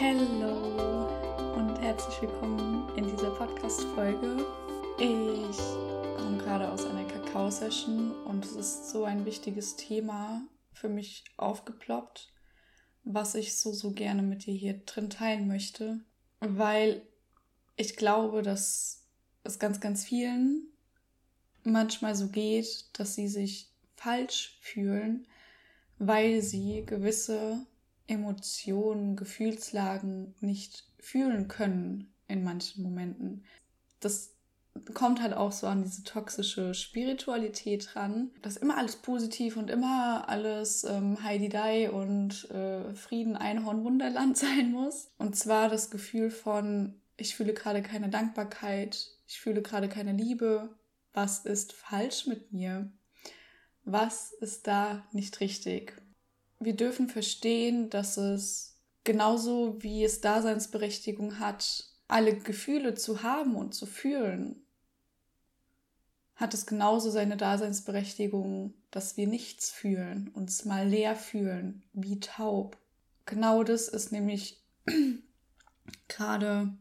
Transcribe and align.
Hallo 0.00 1.08
und 1.56 1.76
herzlich 1.80 2.22
willkommen 2.22 2.88
in 2.96 3.08
dieser 3.10 3.30
Podcast-Folge. 3.30 4.46
Ich 4.96 5.56
komme 6.16 6.38
gerade 6.38 6.70
aus 6.70 6.84
einer 6.84 7.04
Kakao-Session 7.04 8.12
und 8.24 8.44
es 8.44 8.52
ist 8.52 8.90
so 8.90 9.02
ein 9.02 9.24
wichtiges 9.24 9.74
Thema 9.74 10.42
für 10.72 10.88
mich 10.88 11.24
aufgeploppt, 11.36 12.32
was 13.02 13.34
ich 13.34 13.58
so, 13.58 13.72
so 13.72 13.90
gerne 13.90 14.22
mit 14.22 14.46
dir 14.46 14.54
hier 14.54 14.74
drin 14.86 15.10
teilen 15.10 15.48
möchte, 15.48 15.98
weil 16.38 17.02
ich 17.74 17.96
glaube, 17.96 18.42
dass 18.42 19.04
es 19.42 19.58
ganz, 19.58 19.80
ganz 19.80 20.04
vielen 20.04 20.68
manchmal 21.64 22.14
so 22.14 22.28
geht, 22.28 22.84
dass 22.92 23.16
sie 23.16 23.26
sich 23.26 23.68
falsch 23.96 24.58
fühlen, 24.60 25.26
weil 25.98 26.40
sie 26.40 26.86
gewisse 26.86 27.66
Emotionen, 28.08 29.16
Gefühlslagen 29.16 30.34
nicht 30.40 30.86
fühlen 30.98 31.46
können 31.46 32.12
in 32.26 32.42
manchen 32.42 32.82
Momenten. 32.82 33.44
Das 34.00 34.34
kommt 34.94 35.20
halt 35.20 35.34
auch 35.34 35.52
so 35.52 35.66
an 35.66 35.82
diese 35.82 36.04
toxische 36.04 36.74
Spiritualität 36.74 37.96
ran, 37.96 38.30
dass 38.42 38.56
immer 38.56 38.76
alles 38.76 38.96
positiv 38.96 39.56
und 39.56 39.70
immer 39.70 40.28
alles 40.28 40.84
ähm, 40.84 41.22
Heidi 41.22 41.48
Dai 41.48 41.90
und 41.90 42.50
äh, 42.50 42.94
Frieden, 42.94 43.36
Einhorn, 43.36 43.84
Wunderland 43.84 44.36
sein 44.36 44.72
muss. 44.72 45.10
Und 45.18 45.36
zwar 45.36 45.68
das 45.68 45.90
Gefühl 45.90 46.30
von, 46.30 47.00
ich 47.16 47.34
fühle 47.34 47.54
gerade 47.54 47.82
keine 47.82 48.08
Dankbarkeit, 48.08 49.08
ich 49.26 49.40
fühle 49.40 49.62
gerade 49.62 49.88
keine 49.88 50.12
Liebe. 50.12 50.70
Was 51.12 51.44
ist 51.44 51.72
falsch 51.72 52.26
mit 52.26 52.52
mir? 52.52 52.92
Was 53.84 54.32
ist 54.32 54.66
da 54.66 55.06
nicht 55.12 55.40
richtig? 55.40 56.00
Wir 56.60 56.74
dürfen 56.74 57.08
verstehen, 57.08 57.90
dass 57.90 58.16
es 58.16 58.76
genauso 59.04 59.82
wie 59.82 60.04
es 60.04 60.20
Daseinsberechtigung 60.20 61.38
hat, 61.38 61.84
alle 62.08 62.36
Gefühle 62.36 62.94
zu 62.94 63.22
haben 63.22 63.54
und 63.54 63.74
zu 63.74 63.86
fühlen, 63.86 64.64
hat 66.34 66.54
es 66.54 66.66
genauso 66.66 67.10
seine 67.10 67.36
Daseinsberechtigung, 67.36 68.74
dass 68.90 69.16
wir 69.16 69.26
nichts 69.26 69.70
fühlen, 69.70 70.28
uns 70.34 70.64
mal 70.64 70.88
leer 70.88 71.16
fühlen, 71.16 71.84
wie 71.92 72.20
taub. 72.20 72.78
Genau 73.26 73.64
das 73.64 73.88
ist 73.88 74.12
nämlich 74.12 74.62
gerade 76.08 76.72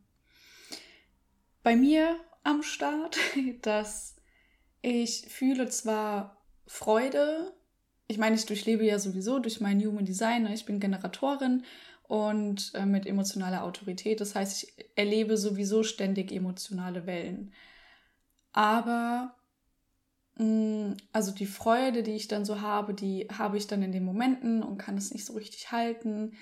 bei 1.64 1.76
mir 1.76 2.20
am 2.44 2.64
Start, 2.64 3.18
dass 3.62 4.16
ich 4.82 5.28
fühle 5.28 5.68
zwar 5.70 6.38
Freude 6.66 7.54
ich 8.08 8.18
meine, 8.18 8.36
ich 8.36 8.46
durchlebe 8.46 8.86
ja 8.86 9.00
sowieso 9.00 9.40
durch 9.40 9.60
mein 9.60 9.84
Human 9.86 10.06
Design. 10.06 10.44
Ne? 10.44 10.54
Ich 10.54 10.66
bin 10.66 10.80
Generatorin 10.80 11.64
und 12.08 12.72
äh, 12.74 12.86
mit 12.86 13.06
emotionaler 13.06 13.64
Autorität. 13.64 14.22
Das 14.22 14.34
heißt, 14.34 14.64
ich 14.64 14.90
erlebe 14.96 15.38
sowieso 15.38 15.84
ständig 15.84 16.32
emotionale 16.32 17.06
Wellen. 17.06 17.54
Aber 18.54 19.36
mh, 20.36 20.46
mm, 20.46 20.98
also 21.12 21.32
die 21.32 21.46
Freude, 21.46 22.02
die 22.04 22.16
ich 22.16 22.30
dann 22.30 22.46
so 22.46 22.62
habe, 22.62 22.94
die 22.94 23.28
habe 23.32 23.58
ich 23.58 23.68
dann 23.68 23.84
in 23.84 23.92
den 23.92 24.06
Momenten 24.06 24.64
und 24.64 24.78
kann 24.78 24.98
es 24.98 25.12
nicht 25.12 25.26
so 25.26 25.34
richtig 25.34 25.72
halten. 25.72 26.38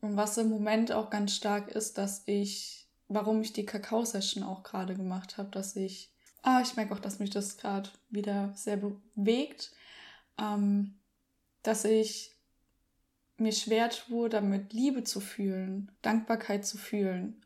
Und 0.00 0.16
was 0.16 0.38
im 0.38 0.48
Moment 0.48 0.92
auch 0.92 1.10
ganz 1.10 1.34
stark 1.34 1.68
ist, 1.68 1.98
dass 1.98 2.22
ich, 2.26 2.88
warum 3.08 3.42
ich 3.42 3.52
die 3.52 3.66
Kakao-Session 3.66 4.44
auch 4.44 4.62
gerade 4.62 4.94
gemacht 4.94 5.38
habe, 5.38 5.50
dass 5.50 5.74
ich, 5.74 6.12
ah, 6.42 6.60
ich 6.62 6.76
merke 6.76 6.94
auch, 6.94 7.00
dass 7.00 7.18
mich 7.18 7.30
das 7.30 7.58
gerade 7.58 7.90
wieder 8.10 8.52
sehr 8.54 8.76
bewegt. 8.76 9.72
Ähm, 10.38 10.99
dass 11.62 11.84
ich 11.84 12.36
mir 13.36 13.52
schwer 13.52 13.90
tue, 13.90 14.28
damit 14.28 14.72
Liebe 14.72 15.04
zu 15.04 15.20
fühlen, 15.20 15.90
Dankbarkeit 16.02 16.66
zu 16.66 16.78
fühlen. 16.78 17.44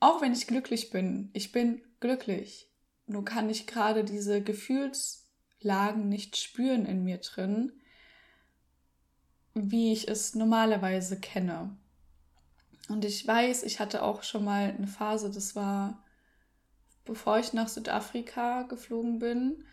Auch 0.00 0.22
wenn 0.22 0.32
ich 0.32 0.46
glücklich 0.46 0.90
bin, 0.90 1.30
ich 1.32 1.52
bin 1.52 1.82
glücklich. 2.00 2.68
Nur 3.06 3.24
kann 3.24 3.50
ich 3.50 3.66
gerade 3.66 4.04
diese 4.04 4.42
Gefühlslagen 4.42 6.08
nicht 6.08 6.36
spüren 6.36 6.86
in 6.86 7.04
mir 7.04 7.18
drin, 7.18 7.72
wie 9.54 9.92
ich 9.92 10.08
es 10.08 10.34
normalerweise 10.34 11.20
kenne. 11.20 11.76
Und 12.88 13.04
ich 13.04 13.26
weiß, 13.26 13.62
ich 13.62 13.80
hatte 13.80 14.02
auch 14.02 14.22
schon 14.22 14.44
mal 14.44 14.74
eine 14.76 14.88
Phase, 14.88 15.30
das 15.30 15.54
war 15.54 16.02
bevor 17.04 17.38
ich 17.38 17.52
nach 17.52 17.68
Südafrika 17.68 18.62
geflogen 18.62 19.18
bin, 19.18 19.64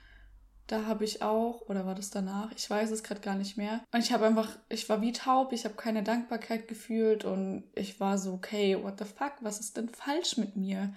da 0.67 0.85
habe 0.85 1.03
ich 1.03 1.21
auch, 1.21 1.61
oder 1.67 1.85
war 1.85 1.95
das 1.95 2.11
danach? 2.11 2.51
Ich 2.55 2.69
weiß 2.69 2.91
es 2.91 3.03
gerade 3.03 3.21
gar 3.21 3.35
nicht 3.35 3.57
mehr. 3.57 3.83
Und 3.91 3.99
ich 3.99 4.11
habe 4.13 4.25
einfach, 4.25 4.57
ich 4.69 4.87
war 4.89 5.01
wie 5.01 5.11
taub, 5.11 5.51
ich 5.51 5.65
habe 5.65 5.75
keine 5.75 6.03
Dankbarkeit 6.03 6.67
gefühlt 6.67 7.25
und 7.25 7.69
ich 7.75 7.99
war 7.99 8.17
so, 8.17 8.33
okay, 8.33 8.81
what 8.81 8.97
the 8.97 9.05
fuck, 9.05 9.33
was 9.41 9.59
ist 9.59 9.77
denn 9.77 9.89
falsch 9.89 10.37
mit 10.37 10.55
mir? 10.55 10.93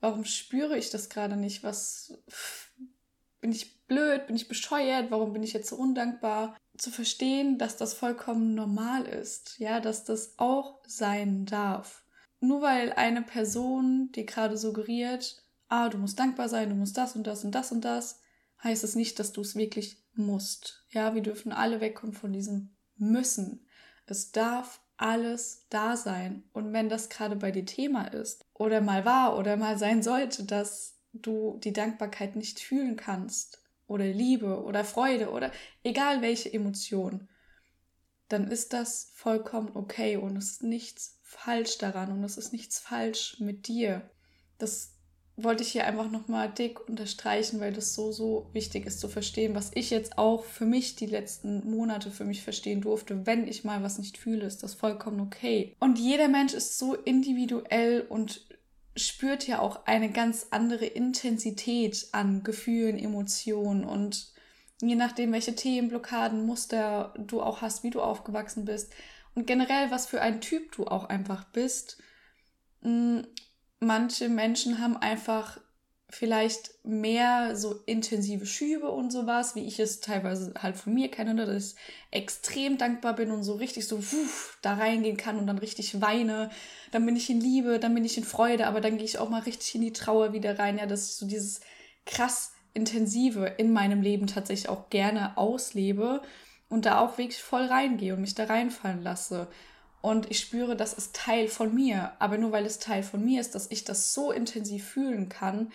Warum 0.00 0.24
spüre 0.24 0.76
ich 0.76 0.90
das 0.90 1.08
gerade 1.08 1.36
nicht? 1.36 1.62
Was 1.62 2.18
bin 3.40 3.52
ich 3.52 3.86
blöd? 3.86 4.26
Bin 4.26 4.36
ich 4.36 4.48
bescheuert? 4.48 5.10
Warum 5.10 5.32
bin 5.32 5.42
ich 5.42 5.52
jetzt 5.52 5.68
so 5.68 5.76
undankbar? 5.76 6.56
Zu 6.76 6.90
verstehen, 6.90 7.56
dass 7.56 7.76
das 7.76 7.94
vollkommen 7.94 8.54
normal 8.54 9.04
ist, 9.04 9.58
ja, 9.58 9.80
dass 9.80 10.04
das 10.04 10.38
auch 10.38 10.80
sein 10.86 11.46
darf. 11.46 12.04
Nur 12.40 12.60
weil 12.60 12.92
eine 12.92 13.22
Person 13.22 14.10
dir 14.12 14.26
gerade 14.26 14.58
suggeriert, 14.58 15.42
ah, 15.68 15.88
du 15.88 15.98
musst 15.98 16.18
dankbar 16.18 16.48
sein, 16.48 16.68
du 16.68 16.74
musst 16.74 16.98
das 16.98 17.16
und 17.16 17.26
das 17.26 17.44
und 17.44 17.54
das 17.54 17.72
und 17.72 17.84
das, 17.84 18.20
heißt 18.64 18.82
es 18.82 18.96
nicht, 18.96 19.18
dass 19.18 19.32
du 19.32 19.42
es 19.42 19.54
wirklich 19.54 20.02
musst. 20.14 20.84
Ja, 20.90 21.14
wir 21.14 21.22
dürfen 21.22 21.52
alle 21.52 21.80
wegkommen 21.80 22.14
von 22.14 22.32
diesem 22.32 22.74
müssen. 22.96 23.66
Es 24.06 24.32
darf 24.32 24.80
alles 24.96 25.66
da 25.70 25.96
sein. 25.96 26.44
Und 26.52 26.72
wenn 26.72 26.88
das 26.88 27.08
gerade 27.08 27.36
bei 27.36 27.50
dir 27.50 27.66
Thema 27.66 28.06
ist 28.06 28.46
oder 28.54 28.80
mal 28.80 29.04
war 29.04 29.36
oder 29.38 29.56
mal 29.56 29.78
sein 29.78 30.02
sollte, 30.02 30.44
dass 30.44 30.98
du 31.12 31.60
die 31.62 31.72
Dankbarkeit 31.72 32.36
nicht 32.36 32.60
fühlen 32.60 32.96
kannst 32.96 33.62
oder 33.86 34.06
Liebe 34.06 34.62
oder 34.64 34.84
Freude 34.84 35.30
oder 35.30 35.52
egal 35.82 36.22
welche 36.22 36.52
Emotion, 36.52 37.28
dann 38.28 38.48
ist 38.50 38.72
das 38.72 39.10
vollkommen 39.14 39.70
okay 39.74 40.16
und 40.16 40.36
es 40.36 40.52
ist 40.52 40.62
nichts 40.62 41.20
falsch 41.22 41.78
daran 41.78 42.10
und 42.10 42.24
es 42.24 42.36
ist 42.36 42.52
nichts 42.52 42.78
falsch 42.78 43.38
mit 43.38 43.68
dir. 43.68 44.10
Das 44.58 44.93
wollte 45.36 45.64
ich 45.64 45.72
hier 45.72 45.86
einfach 45.86 46.10
nochmal 46.10 46.48
dick 46.48 46.88
unterstreichen, 46.88 47.58
weil 47.60 47.72
das 47.72 47.94
so, 47.94 48.12
so 48.12 48.48
wichtig 48.52 48.86
ist 48.86 49.00
zu 49.00 49.08
verstehen, 49.08 49.54
was 49.54 49.72
ich 49.74 49.90
jetzt 49.90 50.16
auch 50.16 50.44
für 50.44 50.64
mich 50.64 50.94
die 50.94 51.06
letzten 51.06 51.68
Monate 51.68 52.10
für 52.10 52.24
mich 52.24 52.42
verstehen 52.42 52.80
durfte. 52.80 53.26
Wenn 53.26 53.48
ich 53.48 53.64
mal 53.64 53.82
was 53.82 53.98
nicht 53.98 54.16
fühle, 54.16 54.46
ist 54.46 54.62
das 54.62 54.74
vollkommen 54.74 55.20
okay. 55.20 55.74
Und 55.80 55.98
jeder 55.98 56.28
Mensch 56.28 56.54
ist 56.54 56.78
so 56.78 56.94
individuell 56.94 58.02
und 58.08 58.46
spürt 58.96 59.48
ja 59.48 59.58
auch 59.58 59.86
eine 59.86 60.10
ganz 60.10 60.46
andere 60.50 60.86
Intensität 60.86 62.08
an 62.12 62.44
Gefühlen, 62.44 62.96
Emotionen 62.96 63.84
und 63.84 64.32
je 64.80 64.94
nachdem, 64.94 65.32
welche 65.32 65.56
Themenblockaden, 65.56 66.46
Muster 66.46 67.12
du 67.18 67.42
auch 67.42 67.60
hast, 67.60 67.82
wie 67.82 67.90
du 67.90 68.00
aufgewachsen 68.00 68.64
bist 68.64 68.92
und 69.34 69.48
generell, 69.48 69.90
was 69.90 70.06
für 70.06 70.20
ein 70.20 70.40
Typ 70.40 70.70
du 70.72 70.86
auch 70.86 71.06
einfach 71.06 71.44
bist, 71.46 71.98
mm, 72.82 73.22
manche 73.86 74.28
Menschen 74.28 74.80
haben 74.80 74.96
einfach 74.96 75.58
vielleicht 76.10 76.70
mehr 76.84 77.56
so 77.56 77.80
intensive 77.86 78.46
Schübe 78.46 78.90
und 78.90 79.10
sowas, 79.10 79.54
wie 79.54 79.66
ich 79.66 79.80
es 79.80 80.00
teilweise 80.00 80.54
halt 80.60 80.76
von 80.76 80.94
mir 80.94 81.10
kenne, 81.10 81.34
ne, 81.34 81.46
dass 81.46 81.72
ich 81.72 81.76
extrem 82.10 82.78
dankbar 82.78 83.14
bin 83.14 83.30
und 83.30 83.42
so 83.42 83.54
richtig 83.54 83.88
so 83.88 83.98
wuff, 83.98 84.58
da 84.62 84.74
reingehen 84.74 85.16
kann 85.16 85.38
und 85.38 85.46
dann 85.46 85.58
richtig 85.58 86.00
weine. 86.00 86.50
Dann 86.92 87.04
bin 87.04 87.16
ich 87.16 87.30
in 87.30 87.40
Liebe, 87.40 87.80
dann 87.80 87.94
bin 87.94 88.04
ich 88.04 88.16
in 88.16 88.24
Freude, 88.24 88.66
aber 88.66 88.80
dann 88.80 88.96
gehe 88.96 89.06
ich 89.06 89.18
auch 89.18 89.30
mal 89.30 89.42
richtig 89.42 89.74
in 89.74 89.80
die 89.80 89.92
Trauer 89.92 90.32
wieder 90.32 90.58
rein. 90.58 90.78
Ja, 90.78 90.86
dass 90.86 91.08
ich 91.08 91.14
so 91.16 91.26
dieses 91.26 91.60
krass 92.06 92.52
intensive 92.74 93.46
in 93.46 93.72
meinem 93.72 94.02
Leben 94.02 94.26
tatsächlich 94.26 94.68
auch 94.68 94.90
gerne 94.90 95.36
auslebe 95.36 96.22
und 96.68 96.86
da 96.86 97.00
auch 97.00 97.18
wirklich 97.18 97.42
voll 97.42 97.64
reingehe 97.64 98.14
und 98.14 98.20
mich 98.20 98.34
da 98.34 98.44
reinfallen 98.44 99.02
lasse 99.02 99.48
und 100.04 100.30
ich 100.30 100.38
spüre, 100.38 100.76
das 100.76 100.92
ist 100.92 101.16
Teil 101.16 101.48
von 101.48 101.74
mir. 101.74 102.12
Aber 102.18 102.36
nur 102.36 102.52
weil 102.52 102.66
es 102.66 102.78
Teil 102.78 103.02
von 103.02 103.24
mir 103.24 103.40
ist, 103.40 103.54
dass 103.54 103.70
ich 103.70 103.84
das 103.84 104.12
so 104.12 104.32
intensiv 104.32 104.86
fühlen 104.86 105.30
kann, 105.30 105.72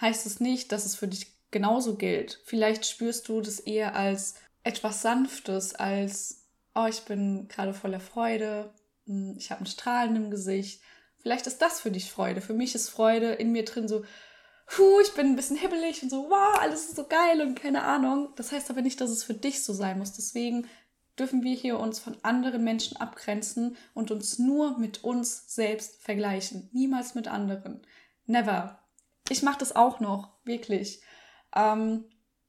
heißt 0.00 0.26
es 0.26 0.40
nicht, 0.40 0.72
dass 0.72 0.84
es 0.84 0.96
für 0.96 1.06
dich 1.06 1.36
genauso 1.52 1.94
gilt. 1.94 2.40
Vielleicht 2.44 2.86
spürst 2.86 3.28
du 3.28 3.40
das 3.40 3.60
eher 3.60 3.94
als 3.94 4.34
etwas 4.64 5.00
Sanftes, 5.02 5.76
als, 5.76 6.48
oh, 6.74 6.86
ich 6.88 7.02
bin 7.02 7.46
gerade 7.46 7.72
voller 7.72 8.00
Freude, 8.00 8.74
hm, 9.06 9.36
ich 9.38 9.52
habe 9.52 9.62
ein 9.62 9.66
Strahlen 9.66 10.16
im 10.16 10.32
Gesicht. 10.32 10.82
Vielleicht 11.22 11.46
ist 11.46 11.62
das 11.62 11.80
für 11.80 11.92
dich 11.92 12.10
Freude. 12.10 12.40
Für 12.40 12.54
mich 12.54 12.74
ist 12.74 12.88
Freude 12.88 13.30
in 13.34 13.52
mir 13.52 13.64
drin 13.64 13.86
so, 13.86 14.04
puh, 14.66 14.98
ich 15.02 15.12
bin 15.12 15.28
ein 15.28 15.36
bisschen 15.36 15.56
hibbelig 15.56 16.02
und 16.02 16.10
so, 16.10 16.28
wow, 16.28 16.58
alles 16.58 16.86
ist 16.86 16.96
so 16.96 17.04
geil 17.04 17.42
und 17.42 17.54
keine 17.54 17.84
Ahnung. 17.84 18.30
Das 18.34 18.50
heißt 18.50 18.70
aber 18.70 18.82
nicht, 18.82 19.00
dass 19.00 19.10
es 19.10 19.22
für 19.22 19.34
dich 19.34 19.62
so 19.62 19.72
sein 19.72 19.98
muss. 19.98 20.14
Deswegen 20.14 20.66
dürfen 21.18 21.42
wir 21.42 21.54
hier 21.54 21.78
uns 21.78 21.98
von 21.98 22.16
anderen 22.22 22.64
Menschen 22.64 22.96
abgrenzen 22.96 23.76
und 23.94 24.10
uns 24.10 24.38
nur 24.38 24.78
mit 24.78 25.04
uns 25.04 25.54
selbst 25.54 26.02
vergleichen. 26.02 26.68
Niemals 26.72 27.14
mit 27.14 27.28
anderen. 27.28 27.82
Never. 28.26 28.78
Ich 29.28 29.42
mache 29.42 29.58
das 29.58 29.74
auch 29.74 30.00
noch, 30.00 30.30
wirklich. 30.44 31.02
Ähm, 31.54 32.04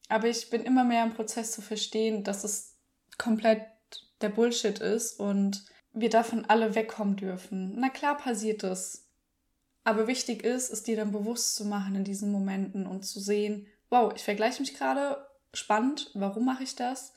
aber 0.08 0.28
ich 0.28 0.50
bin 0.50 0.62
immer 0.62 0.84
mehr 0.84 1.04
im 1.04 1.14
Prozess 1.14 1.52
zu 1.52 1.62
verstehen, 1.62 2.24
dass 2.24 2.44
es 2.44 2.76
komplett 3.18 3.62
der 4.20 4.28
Bullshit 4.28 4.78
ist 4.78 5.18
und 5.18 5.64
wir 5.92 6.10
davon 6.10 6.44
alle 6.46 6.74
wegkommen 6.74 7.16
dürfen. 7.16 7.74
Na 7.78 7.88
klar 7.88 8.16
passiert 8.16 8.64
es. 8.64 9.08
Aber 9.84 10.06
wichtig 10.06 10.44
ist, 10.44 10.70
es 10.70 10.82
dir 10.82 10.96
dann 10.96 11.12
bewusst 11.12 11.54
zu 11.54 11.64
machen 11.64 11.94
in 11.94 12.04
diesen 12.04 12.30
Momenten 12.30 12.86
und 12.86 13.04
zu 13.04 13.18
sehen, 13.18 13.66
wow, 13.88 14.12
ich 14.14 14.22
vergleiche 14.22 14.60
mich 14.60 14.74
gerade, 14.74 15.26
spannend, 15.52 16.10
warum 16.14 16.44
mache 16.44 16.62
ich 16.62 16.76
das? 16.76 17.14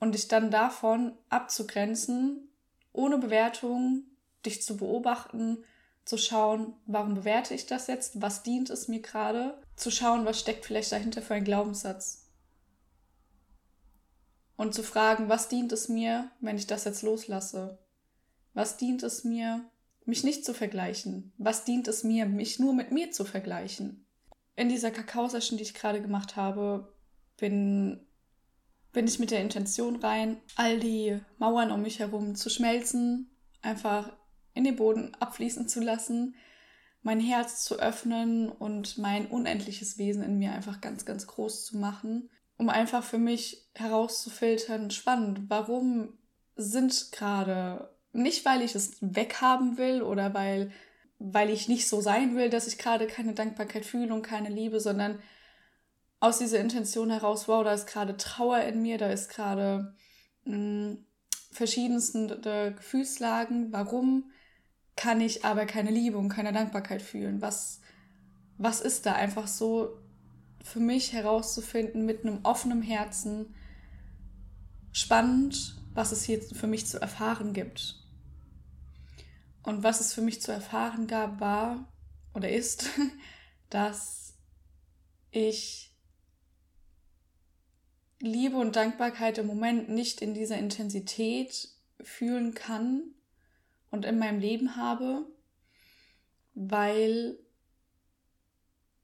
Und 0.00 0.14
dich 0.14 0.28
dann 0.28 0.50
davon 0.50 1.12
abzugrenzen, 1.28 2.48
ohne 2.92 3.18
Bewertung, 3.18 4.04
dich 4.46 4.62
zu 4.62 4.76
beobachten, 4.76 5.64
zu 6.04 6.16
schauen, 6.16 6.74
warum 6.86 7.14
bewerte 7.14 7.54
ich 7.54 7.66
das 7.66 7.86
jetzt, 7.86 8.22
was 8.22 8.42
dient 8.42 8.70
es 8.70 8.88
mir 8.88 9.00
gerade, 9.00 9.60
zu 9.76 9.90
schauen, 9.90 10.24
was 10.24 10.40
steckt 10.40 10.64
vielleicht 10.64 10.90
dahinter 10.90 11.20
für 11.20 11.34
ein 11.34 11.44
Glaubenssatz. 11.44 12.28
Und 14.56 14.74
zu 14.74 14.82
fragen, 14.82 15.28
was 15.28 15.48
dient 15.48 15.70
es 15.70 15.88
mir, 15.88 16.30
wenn 16.40 16.56
ich 16.56 16.66
das 16.66 16.84
jetzt 16.84 17.02
loslasse? 17.02 17.78
Was 18.54 18.76
dient 18.76 19.02
es 19.02 19.22
mir, 19.22 19.64
mich 20.04 20.24
nicht 20.24 20.44
zu 20.44 20.54
vergleichen? 20.54 21.32
Was 21.38 21.64
dient 21.64 21.86
es 21.86 22.02
mir, 22.02 22.26
mich 22.26 22.58
nur 22.58 22.72
mit 22.72 22.90
mir 22.90 23.12
zu 23.12 23.24
vergleichen? 23.24 24.06
In 24.56 24.68
dieser 24.68 24.90
Kakao-Session, 24.90 25.58
die 25.58 25.62
ich 25.62 25.74
gerade 25.74 26.02
gemacht 26.02 26.34
habe, 26.34 26.92
bin, 27.36 28.07
bin 28.98 29.06
ich 29.06 29.20
mit 29.20 29.30
der 29.30 29.42
Intention 29.42 29.94
rein, 29.94 30.40
all 30.56 30.80
die 30.80 31.20
Mauern 31.38 31.70
um 31.70 31.82
mich 31.82 32.00
herum 32.00 32.34
zu 32.34 32.50
schmelzen, 32.50 33.30
einfach 33.62 34.10
in 34.54 34.64
den 34.64 34.74
Boden 34.74 35.14
abfließen 35.20 35.68
zu 35.68 35.78
lassen, 35.80 36.34
mein 37.02 37.20
Herz 37.20 37.62
zu 37.62 37.78
öffnen 37.78 38.48
und 38.48 38.98
mein 38.98 39.26
unendliches 39.26 39.98
Wesen 39.98 40.24
in 40.24 40.36
mir 40.36 40.50
einfach 40.50 40.80
ganz, 40.80 41.04
ganz 41.04 41.28
groß 41.28 41.66
zu 41.66 41.76
machen, 41.76 42.28
um 42.56 42.68
einfach 42.68 43.04
für 43.04 43.18
mich 43.18 43.70
herauszufiltern, 43.76 44.90
spannend, 44.90 45.42
warum 45.48 46.18
sind 46.56 47.12
gerade 47.12 47.96
nicht, 48.10 48.44
weil 48.44 48.62
ich 48.62 48.74
es 48.74 48.96
weghaben 49.00 49.78
will 49.78 50.02
oder 50.02 50.34
weil, 50.34 50.72
weil 51.20 51.50
ich 51.50 51.68
nicht 51.68 51.86
so 51.86 52.00
sein 52.00 52.34
will, 52.34 52.50
dass 52.50 52.66
ich 52.66 52.78
gerade 52.78 53.06
keine 53.06 53.34
Dankbarkeit 53.34 53.84
fühle 53.84 54.12
und 54.12 54.22
keine 54.22 54.48
Liebe, 54.48 54.80
sondern 54.80 55.20
aus 56.20 56.38
dieser 56.38 56.60
Intention 56.60 57.10
heraus, 57.10 57.48
wow, 57.48 57.62
da 57.62 57.72
ist 57.72 57.86
gerade 57.86 58.16
Trauer 58.16 58.60
in 58.62 58.82
mir, 58.82 58.98
da 58.98 59.10
ist 59.10 59.30
gerade 59.30 59.94
mm, 60.44 60.94
verschiedenste 61.52 62.74
Gefühlslagen. 62.76 63.72
Warum 63.72 64.30
kann 64.96 65.20
ich 65.20 65.44
aber 65.44 65.64
keine 65.66 65.90
Liebe 65.90 66.18
und 66.18 66.28
keine 66.28 66.52
Dankbarkeit 66.52 67.02
fühlen? 67.02 67.40
Was, 67.40 67.80
was 68.56 68.80
ist 68.80 69.06
da 69.06 69.12
einfach 69.12 69.46
so 69.46 69.96
für 70.62 70.80
mich 70.80 71.12
herauszufinden 71.12 72.04
mit 72.04 72.24
einem 72.24 72.40
offenen 72.42 72.82
Herzen? 72.82 73.54
Spannend, 74.90 75.76
was 75.94 76.10
es 76.10 76.24
hier 76.24 76.42
für 76.42 76.66
mich 76.66 76.86
zu 76.86 77.00
erfahren 77.00 77.52
gibt. 77.52 78.04
Und 79.62 79.84
was 79.84 80.00
es 80.00 80.12
für 80.12 80.22
mich 80.22 80.42
zu 80.42 80.50
erfahren 80.50 81.06
gab, 81.06 81.40
war 81.40 81.92
oder 82.34 82.50
ist, 82.50 82.88
dass 83.70 84.34
ich 85.30 85.87
Liebe 88.20 88.56
und 88.56 88.76
Dankbarkeit 88.76 89.38
im 89.38 89.46
Moment 89.46 89.88
nicht 89.88 90.22
in 90.22 90.34
dieser 90.34 90.58
Intensität 90.58 91.68
fühlen 92.00 92.54
kann 92.54 93.02
und 93.90 94.04
in 94.04 94.18
meinem 94.18 94.40
Leben 94.40 94.76
habe, 94.76 95.26
weil 96.54 97.38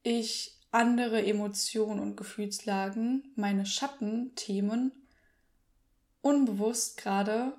ich 0.03 0.59
andere 0.73 1.25
Emotionen 1.25 2.01
und 2.01 2.17
Gefühlslagen, 2.17 3.33
meine 3.37 3.65
Schattenthemen, 3.65 4.91
unbewusst 6.21 6.97
gerade 6.97 7.57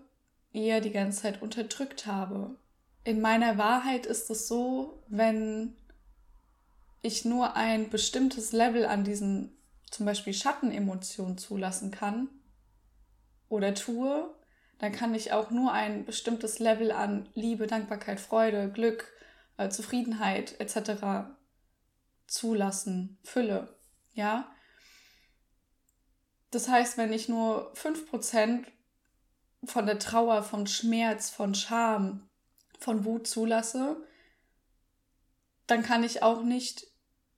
eher 0.52 0.82
die 0.82 0.92
ganze 0.92 1.22
Zeit 1.22 1.42
unterdrückt 1.42 2.06
habe. 2.06 2.58
In 3.06 3.22
meiner 3.22 3.58
Wahrheit 3.58 4.06
ist 4.06 4.30
es 4.30 4.48
so, 4.48 5.04
wenn 5.08 5.76
ich 7.02 7.24
nur 7.24 7.56
ein 7.56 7.90
bestimmtes 7.90 8.52
Level 8.52 8.86
an 8.86 9.04
diesen 9.04 9.56
zum 9.92 10.06
Beispiel 10.06 10.34
Schattenemotionen 10.34 11.38
zulassen 11.38 11.92
kann 11.92 12.30
oder 13.50 13.74
tue, 13.74 14.34
dann 14.80 14.92
kann 14.92 15.16
ich 15.16 15.32
auch 15.32 15.52
nur 15.52 15.72
ein 15.72 16.06
bestimmtes 16.06 16.60
Level 16.60 16.92
an 16.92 17.30
Liebe, 17.34 17.68
Dankbarkeit, 17.68 18.20
Freude, 18.20 18.70
Glück, 18.72 19.12
äh, 19.58 19.70
Zufriedenheit 19.70 20.60
etc. 20.60 21.30
zulassen, 22.28 23.18
Fülle, 23.24 23.76
ja. 24.14 24.52
Das 26.52 26.68
heißt, 26.68 26.98
wenn 26.98 27.14
ich 27.14 27.30
nur 27.30 27.74
5% 27.76 28.66
von 29.64 29.86
der 29.86 30.00
Trauer, 30.00 30.44
von 30.44 30.68
Schmerz, 30.68 31.30
von 31.30 31.56
Scham, 31.56 32.30
von 32.80 33.06
Wut 33.06 33.28
zulasse, 33.28 33.98
dann 35.68 35.84
kann 35.84 36.04
ich 36.04 36.22
auch 36.22 36.44
nicht 36.44 36.88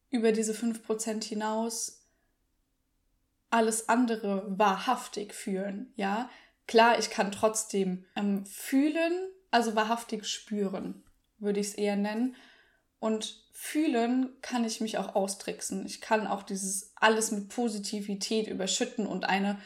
über 0.09 0.31
diese 0.31 0.53
5% 0.53 1.23
hinaus 1.23 1.96
alles 3.57 3.89
andere 3.89 4.45
wahrhaftig 4.47 5.33
fühlen, 5.33 5.91
ja. 5.95 6.29
Klar, 6.67 6.99
ich 6.99 7.09
kann 7.09 7.31
trotzdem 7.31 8.05
ähm, 8.15 8.45
fühlen, 8.45 9.13
also 9.49 9.75
wahrhaftig 9.75 10.27
spüren, 10.27 11.03
würde 11.39 11.59
ich 11.59 11.69
es 11.69 11.73
eher 11.73 11.95
nennen. 11.95 12.35
Und 12.99 13.43
fühlen 13.53 14.29
kann 14.41 14.63
ich 14.63 14.79
mich 14.79 14.99
auch 14.99 15.15
austricksen. 15.15 15.87
Ich 15.87 16.01
kann 16.01 16.27
auch 16.27 16.43
dieses 16.43 16.91
alles 16.95 17.31
mit 17.31 17.49
Positivität 17.49 18.47
überschütten 18.47 19.07
und 19.07 19.25
eine 19.25 19.59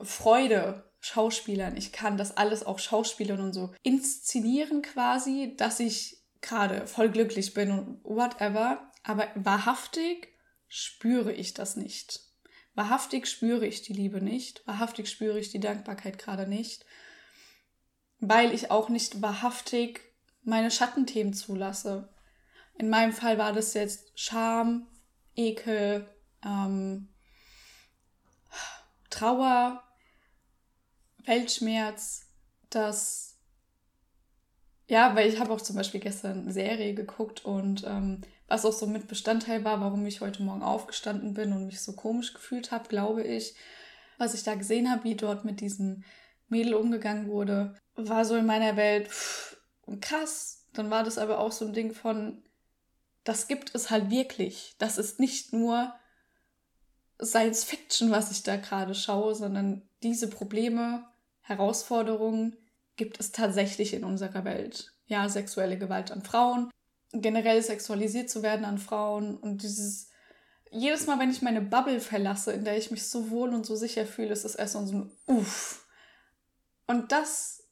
Freude 0.00 0.84
Schauspielern. 1.00 1.76
Ich 1.76 1.90
kann 1.90 2.16
das 2.18 2.36
alles 2.36 2.64
auch 2.64 2.78
Schauspielern 2.78 3.40
und 3.40 3.52
so 3.52 3.74
inszenieren 3.82 4.82
quasi, 4.82 5.54
dass 5.56 5.80
ich 5.80 6.22
gerade 6.40 6.86
voll 6.86 7.08
glücklich 7.08 7.52
bin 7.54 7.72
und 7.72 8.04
whatever. 8.04 8.92
Aber 9.02 9.26
wahrhaftig 9.34 10.28
spüre 10.68 11.32
ich 11.32 11.54
das 11.54 11.76
nicht. 11.76 12.27
Wahrhaftig 12.78 13.26
spüre 13.26 13.66
ich 13.66 13.82
die 13.82 13.92
Liebe 13.92 14.20
nicht. 14.20 14.64
Wahrhaftig 14.64 15.10
spüre 15.10 15.40
ich 15.40 15.50
die 15.50 15.58
Dankbarkeit 15.58 16.16
gerade 16.16 16.46
nicht. 16.46 16.86
Weil 18.20 18.54
ich 18.54 18.70
auch 18.70 18.88
nicht 18.88 19.20
wahrhaftig 19.20 20.00
meine 20.44 20.70
Schattenthemen 20.70 21.34
zulasse. 21.34 22.08
In 22.76 22.88
meinem 22.88 23.12
Fall 23.12 23.36
war 23.36 23.52
das 23.52 23.74
jetzt 23.74 24.12
Scham, 24.14 24.86
Ekel, 25.34 26.08
ähm, 26.46 27.08
Trauer, 29.10 29.82
Weltschmerz, 31.24 32.28
dass 32.70 33.40
ja, 34.86 35.16
weil 35.16 35.28
ich 35.28 35.40
habe 35.40 35.52
auch 35.52 35.60
zum 35.60 35.74
Beispiel 35.74 35.98
gestern 35.98 36.42
eine 36.42 36.52
Serie 36.52 36.94
geguckt 36.94 37.44
und 37.44 37.82
ähm, 37.84 38.20
was 38.48 38.64
auch 38.64 38.72
so 38.72 38.86
mit 38.86 39.06
Bestandteil 39.06 39.64
war, 39.64 39.80
warum 39.80 40.04
ich 40.06 40.20
heute 40.20 40.42
Morgen 40.42 40.62
aufgestanden 40.62 41.34
bin 41.34 41.52
und 41.52 41.66
mich 41.66 41.80
so 41.80 41.92
komisch 41.92 42.32
gefühlt 42.32 42.72
habe, 42.72 42.88
glaube 42.88 43.22
ich, 43.22 43.54
was 44.16 44.34
ich 44.34 44.42
da 44.42 44.54
gesehen 44.54 44.90
habe, 44.90 45.04
wie 45.04 45.14
dort 45.14 45.44
mit 45.44 45.60
diesem 45.60 46.02
Mädel 46.48 46.74
umgegangen 46.74 47.28
wurde, 47.28 47.74
war 47.94 48.24
so 48.24 48.36
in 48.36 48.46
meiner 48.46 48.76
Welt 48.76 49.08
pff, 49.08 49.60
krass. 50.00 50.66
Dann 50.72 50.90
war 50.90 51.04
das 51.04 51.18
aber 51.18 51.38
auch 51.38 51.52
so 51.52 51.66
ein 51.66 51.72
Ding 51.72 51.92
von, 51.92 52.42
das 53.24 53.48
gibt 53.48 53.74
es 53.74 53.90
halt 53.90 54.10
wirklich. 54.10 54.74
Das 54.78 54.96
ist 54.96 55.20
nicht 55.20 55.52
nur 55.52 55.94
Science 57.22 57.64
Fiction, 57.64 58.10
was 58.10 58.30
ich 58.30 58.42
da 58.42 58.56
gerade 58.56 58.94
schaue, 58.94 59.34
sondern 59.34 59.82
diese 60.02 60.28
Probleme 60.28 61.04
Herausforderungen 61.40 62.56
gibt 62.96 63.20
es 63.20 63.32
tatsächlich 63.32 63.94
in 63.94 64.04
unserer 64.04 64.44
Welt. 64.44 64.92
Ja, 65.06 65.28
sexuelle 65.28 65.78
Gewalt 65.78 66.10
an 66.10 66.22
Frauen, 66.22 66.70
generell 67.12 67.62
sexualisiert 67.62 68.30
zu 68.30 68.42
werden 68.42 68.64
an 68.64 68.78
Frauen 68.78 69.36
und 69.36 69.62
dieses 69.62 70.08
jedes 70.70 71.06
Mal, 71.06 71.18
wenn 71.18 71.30
ich 71.30 71.42
meine 71.42 71.60
Bubble 71.60 72.00
verlasse, 72.00 72.52
in 72.52 72.64
der 72.64 72.76
ich 72.76 72.90
mich 72.90 73.08
so 73.08 73.30
wohl 73.30 73.54
und 73.54 73.64
so 73.64 73.76
sicher 73.76 74.06
fühle, 74.06 74.32
ist 74.32 74.44
es 74.44 74.54
erst 74.54 74.74
so 74.74 74.80
ein 74.80 75.10
Uff. 75.26 75.86
Und 76.86 77.12
das 77.12 77.64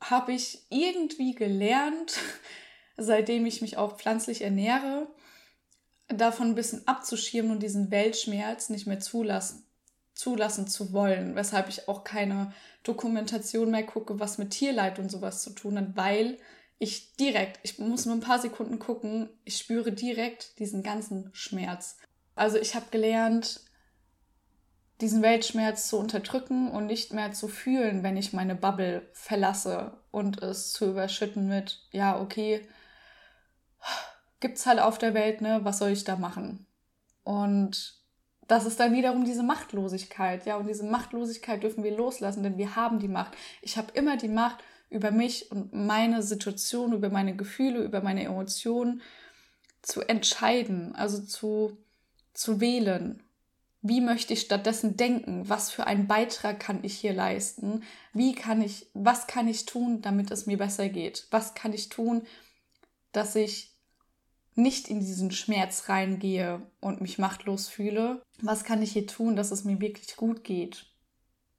habe 0.00 0.32
ich 0.32 0.66
irgendwie 0.70 1.34
gelernt, 1.34 2.18
seitdem 2.96 3.46
ich 3.46 3.62
mich 3.62 3.76
auch 3.76 3.96
pflanzlich 3.96 4.42
ernähre, 4.42 5.06
davon 6.08 6.48
ein 6.48 6.54
bisschen 6.54 6.86
abzuschirmen 6.86 7.52
und 7.52 7.62
diesen 7.62 7.90
Weltschmerz 7.90 8.68
nicht 8.68 8.86
mehr 8.86 9.00
zulassen, 9.00 9.66
zulassen 10.14 10.66
zu 10.66 10.92
wollen, 10.92 11.34
weshalb 11.34 11.68
ich 11.68 11.88
auch 11.88 12.04
keine 12.04 12.52
Dokumentation 12.82 13.70
mehr 13.70 13.84
gucke, 13.84 14.20
was 14.20 14.38
mit 14.38 14.50
Tierleid 14.50 14.98
und 14.98 15.10
sowas 15.10 15.42
zu 15.42 15.50
tun 15.50 15.78
hat, 15.78 15.96
weil 15.96 16.38
ich 16.84 17.16
direkt, 17.16 17.58
ich 17.62 17.78
muss 17.78 18.06
nur 18.06 18.14
ein 18.14 18.20
paar 18.20 18.38
Sekunden 18.38 18.78
gucken, 18.78 19.28
ich 19.44 19.56
spüre 19.56 19.90
direkt 19.90 20.58
diesen 20.58 20.82
ganzen 20.82 21.30
Schmerz. 21.32 21.96
Also 22.34 22.58
ich 22.58 22.74
habe 22.74 22.86
gelernt, 22.90 23.60
diesen 25.00 25.22
Weltschmerz 25.22 25.88
zu 25.88 25.98
unterdrücken 25.98 26.70
und 26.70 26.86
nicht 26.86 27.12
mehr 27.12 27.32
zu 27.32 27.48
fühlen, 27.48 28.02
wenn 28.02 28.16
ich 28.16 28.32
meine 28.32 28.54
Bubble 28.54 29.08
verlasse 29.12 29.98
und 30.10 30.42
es 30.42 30.72
zu 30.72 30.90
überschütten 30.90 31.48
mit, 31.48 31.80
ja, 31.90 32.20
okay, 32.20 32.68
gibt's 34.40 34.66
halt 34.66 34.78
auf 34.78 34.98
der 34.98 35.14
Welt, 35.14 35.40
ne, 35.40 35.60
was 35.62 35.78
soll 35.78 35.90
ich 35.90 36.04
da 36.04 36.16
machen? 36.16 36.66
Und 37.24 37.98
das 38.46 38.66
ist 38.66 38.78
dann 38.78 38.92
wiederum 38.92 39.24
diese 39.24 39.42
Machtlosigkeit, 39.42 40.44
ja, 40.44 40.56
und 40.56 40.66
diese 40.66 40.84
Machtlosigkeit 40.84 41.62
dürfen 41.62 41.82
wir 41.82 41.96
loslassen, 41.96 42.42
denn 42.42 42.58
wir 42.58 42.76
haben 42.76 42.98
die 42.98 43.08
Macht. 43.08 43.32
Ich 43.62 43.78
habe 43.78 43.92
immer 43.94 44.18
die 44.18 44.28
Macht, 44.28 44.58
über 44.94 45.10
mich 45.10 45.50
und 45.50 45.74
meine 45.74 46.22
Situation, 46.22 46.92
über 46.92 47.10
meine 47.10 47.34
Gefühle, 47.36 47.82
über 47.82 48.00
meine 48.00 48.24
Emotionen 48.24 49.02
zu 49.82 50.00
entscheiden, 50.00 50.94
also 50.94 51.20
zu, 51.20 51.76
zu 52.32 52.60
wählen. 52.60 53.22
Wie 53.82 54.00
möchte 54.00 54.32
ich 54.32 54.40
stattdessen 54.40 54.96
denken? 54.96 55.48
Was 55.48 55.70
für 55.70 55.86
einen 55.86 56.06
Beitrag 56.06 56.58
kann 56.60 56.84
ich 56.84 56.96
hier 56.96 57.12
leisten? 57.12 57.82
Wie 58.14 58.34
kann 58.34 58.62
ich, 58.62 58.86
was 58.94 59.26
kann 59.26 59.48
ich 59.48 59.66
tun, 59.66 60.00
damit 60.00 60.30
es 60.30 60.46
mir 60.46 60.56
besser 60.56 60.88
geht? 60.88 61.26
Was 61.30 61.54
kann 61.54 61.72
ich 61.74 61.90
tun, 61.90 62.22
dass 63.12 63.34
ich 63.34 63.72
nicht 64.54 64.88
in 64.88 65.00
diesen 65.00 65.32
Schmerz 65.32 65.88
reingehe 65.88 66.62
und 66.80 67.00
mich 67.00 67.18
machtlos 67.18 67.68
fühle? 67.68 68.22
Was 68.40 68.64
kann 68.64 68.80
ich 68.80 68.92
hier 68.92 69.06
tun, 69.06 69.36
dass 69.36 69.50
es 69.50 69.64
mir 69.64 69.80
wirklich 69.80 70.16
gut 70.16 70.44
geht? 70.44 70.86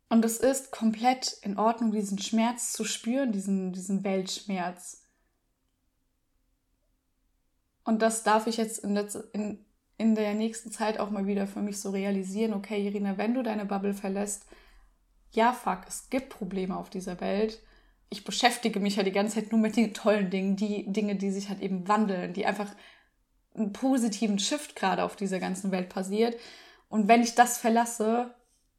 Und 0.09 0.23
es 0.23 0.37
ist 0.37 0.71
komplett 0.71 1.37
in 1.41 1.57
Ordnung, 1.57 1.91
diesen 1.91 2.19
Schmerz 2.19 2.73
zu 2.73 2.85
spüren, 2.85 3.31
diesen, 3.31 3.73
diesen 3.73 4.03
Weltschmerz. 4.03 5.03
Und 7.83 8.01
das 8.01 8.23
darf 8.23 8.47
ich 8.47 8.57
jetzt 8.57 8.79
in, 8.79 8.95
in, 9.33 9.65
in 9.97 10.15
der 10.15 10.33
nächsten 10.33 10.71
Zeit 10.71 10.99
auch 10.99 11.09
mal 11.09 11.27
wieder 11.27 11.47
für 11.47 11.61
mich 11.61 11.79
so 11.79 11.91
realisieren. 11.91 12.53
Okay, 12.53 12.85
Irina, 12.85 13.17
wenn 13.17 13.33
du 13.33 13.43
deine 13.43 13.65
Bubble 13.65 13.93
verlässt, 13.93 14.45
ja, 15.31 15.53
fuck, 15.53 15.81
es 15.87 16.09
gibt 16.09 16.29
Probleme 16.29 16.77
auf 16.77 16.89
dieser 16.89 17.19
Welt. 17.19 17.61
Ich 18.09 18.23
beschäftige 18.23 18.79
mich 18.79 18.95
ja 18.95 19.03
die 19.03 19.11
ganze 19.11 19.35
Zeit 19.35 19.51
nur 19.51 19.59
mit 19.59 19.75
den 19.75 19.93
tollen 19.93 20.29
Dingen, 20.29 20.55
die 20.55 20.91
Dinge, 20.91 21.15
die 21.15 21.31
sich 21.31 21.49
halt 21.49 21.61
eben 21.61 21.87
wandeln, 21.87 22.33
die 22.33 22.45
einfach 22.45 22.73
einen 23.55 23.73
positiven 23.73 24.39
Shift 24.39 24.75
gerade 24.75 25.03
auf 25.03 25.15
dieser 25.15 25.39
ganzen 25.39 25.71
Welt 25.71 25.89
passiert. 25.89 26.39
Und 26.89 27.07
wenn 27.07 27.21
ich 27.21 27.35
das 27.35 27.57
verlasse, 27.57 28.33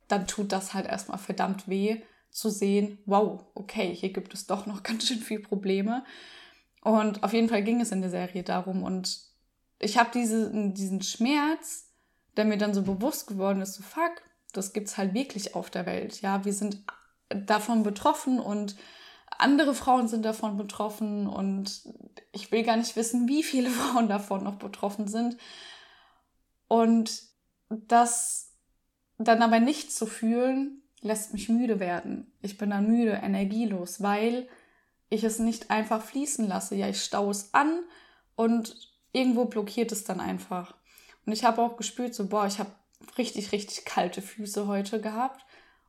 dann 0.08 0.26
tut 0.26 0.52
das 0.52 0.74
halt 0.74 0.86
erstmal 0.86 1.18
verdammt 1.18 1.68
weh 1.68 2.02
zu 2.30 2.50
sehen, 2.50 2.98
wow, 3.06 3.44
okay, 3.54 3.94
hier 3.94 4.12
gibt 4.12 4.34
es 4.34 4.46
doch 4.46 4.66
noch 4.66 4.82
ganz 4.82 5.06
schön 5.06 5.20
viel 5.20 5.40
Probleme. 5.40 6.04
Und 6.82 7.22
auf 7.24 7.32
jeden 7.32 7.48
Fall 7.48 7.62
ging 7.62 7.80
es 7.80 7.92
in 7.92 8.00
der 8.00 8.10
Serie 8.10 8.42
darum. 8.42 8.82
Und 8.82 9.20
ich 9.80 9.98
habe 9.98 10.10
diese, 10.12 10.50
diesen 10.72 11.02
Schmerz, 11.02 11.90
der 12.36 12.44
mir 12.44 12.58
dann 12.58 12.74
so 12.74 12.82
bewusst 12.82 13.26
geworden 13.26 13.60
ist, 13.60 13.74
so 13.74 13.82
fuck, 13.82 14.22
das 14.52 14.72
gibt's 14.72 14.96
halt 14.96 15.14
wirklich 15.14 15.54
auf 15.54 15.70
der 15.70 15.86
Welt. 15.86 16.20
Ja, 16.20 16.44
wir 16.44 16.52
sind 16.52 16.82
davon 17.28 17.82
betroffen 17.82 18.38
und 18.38 18.76
andere 19.38 19.74
Frauen 19.74 20.08
sind 20.08 20.24
davon 20.24 20.56
betroffen 20.56 21.26
und 21.26 21.82
ich 22.32 22.52
will 22.52 22.62
gar 22.62 22.76
nicht 22.76 22.96
wissen, 22.96 23.28
wie 23.28 23.42
viele 23.42 23.70
Frauen 23.70 24.08
davon 24.08 24.44
noch 24.44 24.56
betroffen 24.56 25.08
sind. 25.08 25.36
Und 26.68 27.22
das 27.68 28.45
dann 29.18 29.42
aber 29.42 29.60
nicht 29.60 29.92
zu 29.92 30.06
fühlen, 30.06 30.82
lässt 31.00 31.32
mich 31.32 31.48
müde 31.48 31.80
werden. 31.80 32.32
Ich 32.42 32.58
bin 32.58 32.70
dann 32.70 32.86
müde, 32.86 33.12
energielos, 33.12 34.02
weil 34.02 34.48
ich 35.08 35.24
es 35.24 35.38
nicht 35.38 35.70
einfach 35.70 36.02
fließen 36.02 36.46
lasse. 36.46 36.74
Ja, 36.74 36.88
ich 36.88 37.02
staue 37.02 37.30
es 37.30 37.54
an 37.54 37.80
und 38.34 38.76
irgendwo 39.12 39.46
blockiert 39.46 39.92
es 39.92 40.04
dann 40.04 40.20
einfach. 40.20 40.74
Und 41.24 41.32
ich 41.32 41.44
habe 41.44 41.62
auch 41.62 41.76
gespürt, 41.76 42.14
so, 42.14 42.26
boah, 42.26 42.46
ich 42.46 42.58
habe 42.58 42.70
richtig, 43.18 43.52
richtig 43.52 43.84
kalte 43.84 44.22
Füße 44.22 44.66
heute 44.66 45.00
gehabt. 45.00 45.44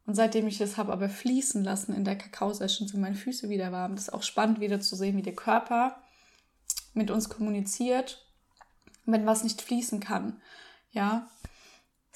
Und 0.05 0.15
seitdem 0.15 0.47
ich 0.47 0.61
es 0.61 0.77
habe 0.77 0.93
aber 0.93 1.09
fließen 1.09 1.63
lassen 1.63 1.93
in 1.93 2.05
der 2.05 2.17
Kakao-Session, 2.17 2.87
sind 2.87 3.01
meine 3.01 3.15
Füße 3.15 3.49
wieder 3.49 3.71
warm. 3.71 3.95
Das 3.95 4.07
ist 4.07 4.13
auch 4.13 4.23
spannend, 4.23 4.61
wieder 4.61 4.79
zu 4.79 4.95
sehen, 4.95 5.17
wie 5.17 5.21
der 5.21 5.35
Körper 5.35 6.01
mit 6.93 7.11
uns 7.11 7.27
kommuniziert, 7.27 8.25
wenn 9.05 9.25
was 9.25 9.43
nicht 9.43 9.61
fließen 9.61 9.99
kann. 9.99 10.41
Ja, 10.91 11.29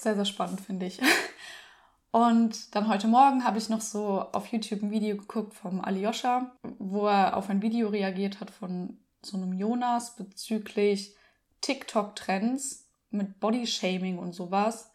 sehr, 0.02 0.14
sehr 0.14 0.24
spannend, 0.24 0.60
finde 0.60 0.86
ich. 0.86 1.00
Und 2.10 2.74
dann 2.74 2.88
heute 2.88 3.08
Morgen 3.08 3.44
habe 3.44 3.56
ich 3.56 3.70
noch 3.70 3.80
so 3.80 4.20
auf 4.32 4.46
YouTube 4.48 4.82
ein 4.82 4.90
Video 4.90 5.16
geguckt 5.16 5.54
vom 5.54 5.80
Alyosha, 5.80 6.52
wo 6.78 7.06
er 7.06 7.36
auf 7.36 7.48
ein 7.48 7.62
Video 7.62 7.88
reagiert 7.88 8.38
hat 8.38 8.50
von 8.50 8.98
so 9.22 9.38
einem 9.38 9.54
Jonas 9.54 10.16
bezüglich 10.16 11.16
TikTok-Trends 11.62 12.86
mit 13.10 13.40
Bodyshaming 13.40 14.18
und 14.18 14.34
sowas. 14.34 14.90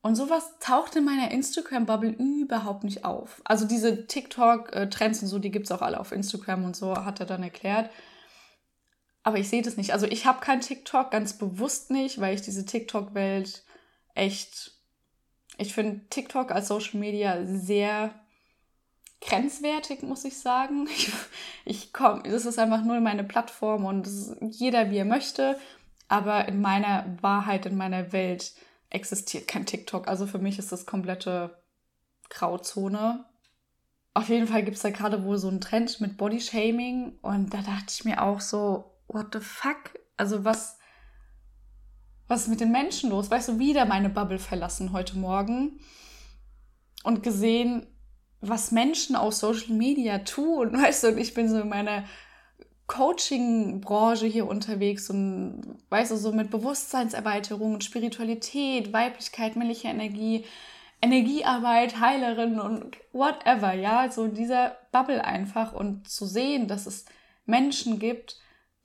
Und 0.00 0.16
sowas 0.16 0.54
taucht 0.60 0.96
in 0.96 1.04
meiner 1.04 1.30
Instagram-Bubble 1.30 2.10
überhaupt 2.10 2.84
nicht 2.84 3.04
auf. 3.04 3.42
Also 3.44 3.66
diese 3.66 4.06
TikTok-Trends 4.06 5.22
und 5.22 5.28
so, 5.28 5.38
die 5.38 5.50
gibt 5.50 5.66
es 5.66 5.72
auch 5.72 5.82
alle 5.82 6.00
auf 6.00 6.10
Instagram 6.10 6.64
und 6.64 6.74
so, 6.74 6.96
hat 6.96 7.20
er 7.20 7.26
dann 7.26 7.42
erklärt. 7.42 7.90
Aber 9.22 9.38
ich 9.38 9.48
sehe 9.48 9.62
das 9.62 9.76
nicht. 9.76 9.92
Also 9.92 10.06
ich 10.06 10.26
habe 10.26 10.40
kein 10.40 10.60
TikTok, 10.60 11.10
ganz 11.10 11.34
bewusst 11.34 11.90
nicht, 11.90 12.20
weil 12.20 12.34
ich 12.34 12.42
diese 12.42 12.64
TikTok-Welt 12.64 13.62
echt, 14.14 14.72
ich 15.58 15.74
finde 15.74 16.00
TikTok 16.08 16.50
als 16.50 16.68
Social 16.68 16.98
Media 16.98 17.44
sehr 17.44 18.14
grenzwertig, 19.20 20.02
muss 20.02 20.24
ich 20.24 20.38
sagen. 20.38 20.88
Ich, 20.96 21.12
ich 21.64 21.92
komme, 21.92 22.22
das 22.24 22.44
ist 22.44 22.58
einfach 22.58 22.82
nur 22.82 23.00
meine 23.00 23.24
Plattform 23.24 23.84
und 23.84 24.08
jeder 24.40 24.90
wie 24.90 24.98
er 24.98 25.04
möchte. 25.04 25.58
Aber 26.08 26.48
in 26.48 26.60
meiner 26.60 27.16
Wahrheit, 27.22 27.66
in 27.66 27.76
meiner 27.76 28.12
Welt 28.12 28.52
existiert 28.90 29.48
kein 29.48 29.64
TikTok. 29.64 30.08
Also 30.08 30.26
für 30.26 30.38
mich 30.38 30.58
ist 30.58 30.72
das 30.72 30.86
komplette 30.86 31.56
Grauzone. 32.28 33.24
Auf 34.14 34.28
jeden 34.28 34.46
Fall 34.46 34.62
gibt 34.62 34.76
es 34.76 34.82
da 34.82 34.90
gerade 34.90 35.24
wohl 35.24 35.38
so 35.38 35.48
einen 35.48 35.60
Trend 35.60 36.00
mit 36.00 36.18
Bodyshaming 36.18 37.18
und 37.22 37.54
da 37.54 37.62
dachte 37.62 37.86
ich 37.88 38.04
mir 38.04 38.22
auch 38.22 38.40
so, 38.40 38.92
what 39.08 39.28
the 39.32 39.40
fuck? 39.40 39.98
Also 40.16 40.44
was, 40.44 40.78
was 42.32 42.44
ist 42.44 42.48
mit 42.48 42.60
den 42.60 42.72
Menschen 42.72 43.10
los? 43.10 43.30
Weißt 43.30 43.50
du, 43.50 43.58
wieder 43.58 43.84
meine 43.84 44.08
Bubble 44.08 44.38
verlassen 44.38 44.94
heute 44.94 45.18
Morgen 45.18 45.78
und 47.04 47.22
gesehen, 47.22 47.86
was 48.40 48.72
Menschen 48.72 49.16
auf 49.16 49.34
Social 49.34 49.74
Media 49.74 50.20
tun. 50.20 50.72
Weißt 50.82 51.04
du, 51.04 51.08
und 51.08 51.18
ich 51.18 51.34
bin 51.34 51.50
so 51.50 51.60
in 51.60 51.68
meiner 51.68 52.04
Coaching-Branche 52.86 54.24
hier 54.26 54.46
unterwegs 54.46 55.10
und 55.10 55.76
weißt 55.90 56.10
du, 56.10 56.16
so 56.16 56.32
mit 56.32 56.50
Bewusstseinserweiterung 56.50 57.74
und 57.74 57.84
Spiritualität, 57.84 58.92
Weiblichkeit, 58.92 59.56
männliche 59.56 59.88
Energie, 59.88 60.44
Energiearbeit, 61.00 62.00
Heilerin 62.00 62.60
und 62.60 62.96
whatever, 63.12 63.72
ja, 63.72 64.10
so 64.10 64.26
dieser 64.26 64.76
Bubble 64.90 65.24
einfach 65.24 65.72
und 65.72 66.08
zu 66.08 66.26
sehen, 66.26 66.66
dass 66.66 66.86
es 66.86 67.04
Menschen 67.46 67.98
gibt, 67.98 68.38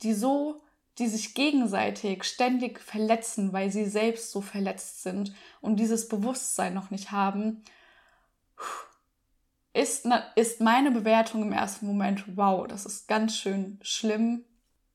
die 0.03 0.13
so 0.13 0.61
die 0.99 1.07
sich 1.07 1.33
gegenseitig 1.35 2.23
ständig 2.23 2.79
verletzen, 2.79 3.53
weil 3.53 3.71
sie 3.71 3.85
selbst 3.85 4.31
so 4.31 4.41
verletzt 4.41 5.03
sind 5.03 5.33
und 5.61 5.77
dieses 5.77 6.07
Bewusstsein 6.07 6.73
noch 6.73 6.89
nicht 6.89 7.11
haben, 7.11 7.63
ist, 9.73 10.07
ist 10.35 10.59
meine 10.59 10.91
Bewertung 10.91 11.43
im 11.43 11.51
ersten 11.51 11.85
Moment, 11.85 12.35
wow, 12.35 12.67
das 12.67 12.85
ist 12.85 13.07
ganz 13.07 13.37
schön 13.37 13.77
schlimm, 13.83 14.43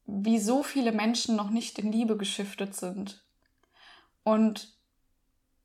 wie 0.07 0.41
so 0.41 0.65
viele 0.65 0.91
Menschen 0.91 1.37
noch 1.37 1.51
nicht 1.51 1.79
in 1.79 1.93
Liebe 1.93 2.17
geschiftet 2.17 2.75
sind. 2.75 3.23
Und 4.25 4.75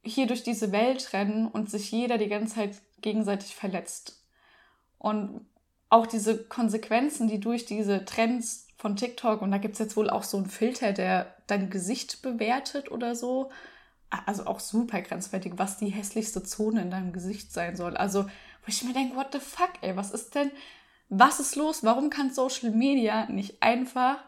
hier 0.03 0.27
durch 0.27 0.43
diese 0.43 0.71
Welt 0.71 1.13
rennen 1.13 1.47
und 1.47 1.69
sich 1.69 1.91
jeder 1.91 2.19
die 2.19 2.29
ganze 2.29 2.55
Zeit 2.55 2.81
gegenseitig 3.01 3.55
verletzt. 3.55 4.23
Und 4.99 5.45
auch 5.89 6.05
diese 6.05 6.43
Konsequenzen, 6.43 7.27
die 7.27 7.39
durch 7.39 7.65
diese 7.65 8.05
Trends 8.05 8.66
von 8.77 8.95
TikTok 8.95 9.41
und 9.41 9.51
da 9.51 9.57
gibt 9.57 9.73
es 9.73 9.79
jetzt 9.79 9.97
wohl 9.97 10.09
auch 10.09 10.23
so 10.23 10.37
einen 10.37 10.45
Filter, 10.45 10.93
der 10.93 11.35
dein 11.47 11.69
Gesicht 11.69 12.21
bewertet 12.21 12.91
oder 12.91 13.15
so. 13.15 13.49
Also 14.25 14.45
auch 14.45 14.59
super 14.59 15.01
grenzwertig, 15.01 15.53
was 15.57 15.77
die 15.77 15.89
hässlichste 15.89 16.43
Zone 16.43 16.81
in 16.81 16.91
deinem 16.91 17.11
Gesicht 17.11 17.51
sein 17.51 17.75
soll. 17.75 17.97
Also, 17.97 18.23
wo 18.23 18.67
ich 18.67 18.83
mir 18.83 18.93
denke, 18.93 19.17
what 19.17 19.33
the 19.33 19.39
fuck, 19.39 19.73
ey, 19.81 19.97
was 19.97 20.11
ist 20.11 20.35
denn, 20.35 20.51
was 21.09 21.39
ist 21.39 21.55
los? 21.55 21.83
Warum 21.83 22.09
kann 22.09 22.31
Social 22.31 22.71
Media 22.71 23.25
nicht 23.29 23.61
einfach 23.61 24.23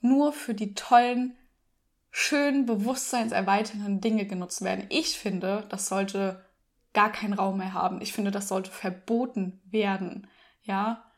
nur 0.00 0.32
für 0.32 0.54
die 0.54 0.74
tollen, 0.74 1.36
schönen, 2.10 2.64
bewusstseinserweiternden 2.64 4.00
Dinge 4.00 4.24
genutzt 4.24 4.62
werden? 4.62 4.86
Ich 4.88 5.18
finde, 5.18 5.66
das 5.68 5.88
sollte 5.88 6.44
gar 6.94 7.12
keinen 7.12 7.34
Raum 7.34 7.58
mehr 7.58 7.74
haben. 7.74 8.00
Ich 8.00 8.12
finde, 8.12 8.30
das 8.30 8.48
sollte 8.48 8.70
verboten 8.70 9.60
werden. 9.64 10.28
Ja, 10.62 11.09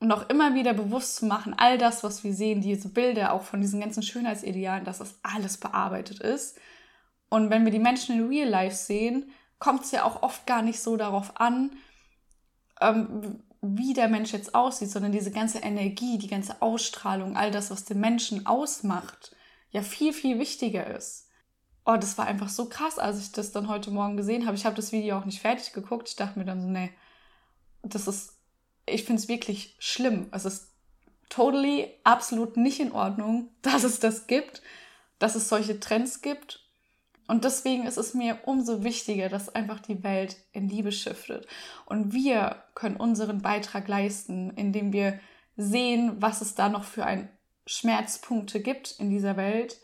und 0.00 0.12
auch 0.12 0.28
immer 0.28 0.54
wieder 0.54 0.74
bewusst 0.74 1.16
zu 1.16 1.26
machen, 1.26 1.54
all 1.56 1.76
das, 1.76 2.04
was 2.04 2.22
wir 2.22 2.32
sehen, 2.32 2.60
diese 2.60 2.88
Bilder 2.88 3.32
auch 3.32 3.42
von 3.42 3.60
diesen 3.60 3.80
ganzen 3.80 4.02
Schönheitsidealen, 4.02 4.84
dass 4.84 4.98
das 4.98 5.18
alles 5.22 5.56
bearbeitet 5.56 6.20
ist. 6.20 6.58
Und 7.28 7.50
wenn 7.50 7.64
wir 7.64 7.72
die 7.72 7.78
Menschen 7.78 8.18
in 8.18 8.28
Real 8.28 8.48
Life 8.48 8.76
sehen, 8.76 9.30
kommt 9.58 9.84
es 9.84 9.90
ja 9.90 10.04
auch 10.04 10.22
oft 10.22 10.46
gar 10.46 10.62
nicht 10.62 10.80
so 10.80 10.96
darauf 10.96 11.40
an, 11.40 11.72
ähm, 12.80 13.42
wie 13.60 13.92
der 13.92 14.08
Mensch 14.08 14.32
jetzt 14.32 14.54
aussieht, 14.54 14.90
sondern 14.90 15.10
diese 15.10 15.32
ganze 15.32 15.58
Energie, 15.58 16.18
die 16.18 16.28
ganze 16.28 16.62
Ausstrahlung, 16.62 17.36
all 17.36 17.50
das, 17.50 17.70
was 17.72 17.84
den 17.84 17.98
Menschen 17.98 18.46
ausmacht, 18.46 19.34
ja 19.70 19.82
viel, 19.82 20.12
viel 20.12 20.38
wichtiger 20.38 20.86
ist. 20.96 21.26
Oh, 21.84 21.96
das 21.96 22.18
war 22.18 22.26
einfach 22.26 22.50
so 22.50 22.68
krass, 22.68 22.98
als 22.98 23.18
ich 23.18 23.32
das 23.32 23.50
dann 23.50 23.68
heute 23.68 23.90
Morgen 23.90 24.16
gesehen 24.16 24.46
habe. 24.46 24.56
Ich 24.56 24.64
habe 24.64 24.76
das 24.76 24.92
Video 24.92 25.18
auch 25.18 25.24
nicht 25.24 25.40
fertig 25.40 25.72
geguckt. 25.72 26.08
Ich 26.08 26.16
dachte 26.16 26.38
mir 26.38 26.44
dann 26.44 26.60
so, 26.60 26.68
nee, 26.68 26.90
das 27.82 28.06
ist 28.06 28.37
ich 28.92 29.04
finde 29.04 29.20
es 29.20 29.28
wirklich 29.28 29.76
schlimm. 29.78 30.28
Es 30.32 30.44
ist 30.44 30.68
totally, 31.28 31.90
absolut 32.04 32.56
nicht 32.56 32.80
in 32.80 32.92
Ordnung, 32.92 33.50
dass 33.62 33.84
es 33.84 34.00
das 34.00 34.26
gibt, 34.26 34.62
dass 35.18 35.34
es 35.34 35.48
solche 35.48 35.80
Trends 35.80 36.22
gibt. 36.22 36.64
Und 37.26 37.44
deswegen 37.44 37.86
ist 37.86 37.98
es 37.98 38.14
mir 38.14 38.38
umso 38.46 38.84
wichtiger, 38.84 39.28
dass 39.28 39.54
einfach 39.54 39.80
die 39.80 40.02
Welt 40.02 40.36
in 40.52 40.68
Liebe 40.68 40.92
shiftet. 40.92 41.46
Und 41.84 42.14
wir 42.14 42.62
können 42.74 42.96
unseren 42.96 43.42
Beitrag 43.42 43.86
leisten, 43.86 44.50
indem 44.56 44.94
wir 44.94 45.20
sehen, 45.56 46.16
was 46.20 46.40
es 46.40 46.54
da 46.54 46.70
noch 46.70 46.84
für 46.84 47.04
ein 47.04 47.28
Schmerzpunkte 47.66 48.60
gibt 48.60 48.92
in 48.98 49.10
dieser 49.10 49.36
Welt, 49.36 49.78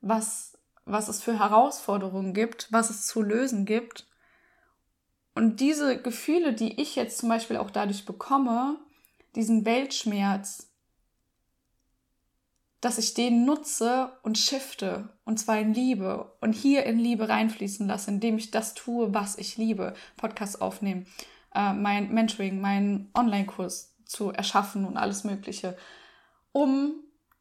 was, 0.00 0.56
was 0.86 1.08
es 1.08 1.22
für 1.22 1.38
Herausforderungen 1.38 2.32
gibt, 2.32 2.72
was 2.72 2.88
es 2.88 3.06
zu 3.06 3.20
lösen 3.20 3.66
gibt. 3.66 4.06
Und 5.36 5.60
diese 5.60 6.00
Gefühle, 6.00 6.54
die 6.54 6.80
ich 6.80 6.96
jetzt 6.96 7.18
zum 7.18 7.28
Beispiel 7.28 7.58
auch 7.58 7.70
dadurch 7.70 8.06
bekomme, 8.06 8.78
diesen 9.34 9.66
Weltschmerz, 9.66 10.72
dass 12.80 12.96
ich 12.96 13.12
den 13.12 13.44
nutze 13.44 14.12
und 14.22 14.38
shifte 14.38 15.10
und 15.26 15.38
zwar 15.38 15.58
in 15.58 15.74
Liebe 15.74 16.32
und 16.40 16.54
hier 16.54 16.84
in 16.84 16.98
Liebe 16.98 17.28
reinfließen 17.28 17.86
lasse, 17.86 18.10
indem 18.10 18.38
ich 18.38 18.50
das 18.50 18.72
tue, 18.72 19.12
was 19.12 19.36
ich 19.36 19.58
liebe. 19.58 19.92
Podcast 20.16 20.62
aufnehmen, 20.62 21.06
äh, 21.54 21.74
mein 21.74 22.14
Mentoring, 22.14 22.58
meinen 22.62 23.10
Online-Kurs 23.12 23.94
zu 24.06 24.30
erschaffen 24.30 24.86
und 24.86 24.96
alles 24.96 25.24
Mögliche, 25.24 25.76
um 26.52 26.94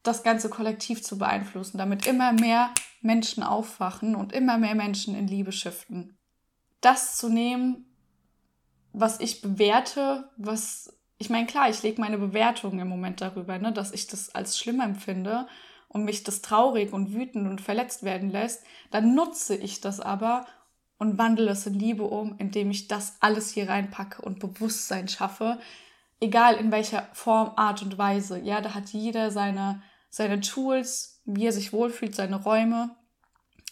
das 0.04 0.22
ganze 0.22 0.50
Kollektiv 0.50 1.02
zu 1.02 1.18
beeinflussen, 1.18 1.78
damit 1.78 2.08
immer 2.08 2.34
mehr 2.34 2.72
Menschen 3.00 3.42
aufwachen 3.42 4.16
und 4.16 4.34
immer 4.34 4.58
mehr 4.58 4.76
Menschen 4.76 5.16
in 5.16 5.30
Liebe 5.30 5.54
shiften. 5.54 6.15
Das 6.82 7.18
zu 7.18 7.30
nehmen, 7.30 7.86
was 8.94 9.20
ich 9.20 9.42
bewerte, 9.42 10.30
was 10.38 10.96
ich 11.18 11.30
meine, 11.30 11.48
klar, 11.48 11.70
ich 11.70 11.82
lege 11.82 12.02
meine 12.02 12.18
Bewertung 12.18 12.80
im 12.80 12.90
Moment 12.90 13.22
darüber, 13.22 13.58
ne, 13.58 13.72
dass 13.72 13.92
ich 13.92 14.08
das 14.08 14.36
als 14.36 14.58
schlimm 14.58 14.82
empfinde 14.82 15.48
und 15.88 16.04
mich 16.04 16.24
das 16.24 16.42
traurig 16.42 16.92
und 16.92 17.14
wütend 17.14 17.48
und 17.48 17.62
verletzt 17.62 18.04
werden 18.04 18.30
lässt, 18.30 18.64
dann 18.92 19.16
nutze 19.16 19.56
ich 19.56 19.80
das 19.80 20.02
aber 20.02 20.46
und 20.98 21.18
wandle 21.18 21.52
es 21.52 21.66
in 21.66 21.74
Liebe 21.74 22.04
um, 22.04 22.36
indem 22.38 22.70
ich 22.72 22.88
das 22.88 23.18
alles 23.22 23.52
hier 23.52 23.70
reinpacke 23.70 24.22
und 24.22 24.40
Bewusstsein 24.40 25.08
schaffe, 25.08 25.60
egal 26.20 26.56
in 26.56 26.72
welcher 26.72 27.08
Form, 27.14 27.52
Art 27.56 27.82
und 27.82 27.98
Weise. 27.98 28.40
Ja, 28.40 28.62
da 28.62 28.74
hat 28.74 28.90
jeder 28.90 29.32
seine, 29.32 29.82
seine 30.10 30.42
Tools, 30.42 31.22
wie 31.26 31.46
er 31.46 31.52
sich 31.52 31.72
wohlfühlt, 31.74 32.16
seine 32.16 32.44
Räume 32.44 32.96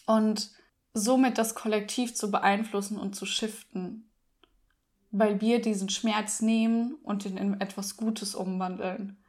und 0.06 0.50
somit 0.94 1.38
das 1.38 1.56
Kollektiv 1.56 2.16
zu 2.16 2.32
beeinflussen 2.32 2.98
und 2.98 3.16
zu 3.16 3.26
shiften 3.26 4.10
weil 5.16 5.40
wir 5.42 5.62
diesen 5.62 5.90
Schmerz 5.90 6.42
nehmen 6.42 6.96
und 7.04 7.24
ihn 7.24 7.38
in 7.38 7.62
etwas 7.62 7.98
Gutes 7.98 8.34
umwandeln. 8.34 9.24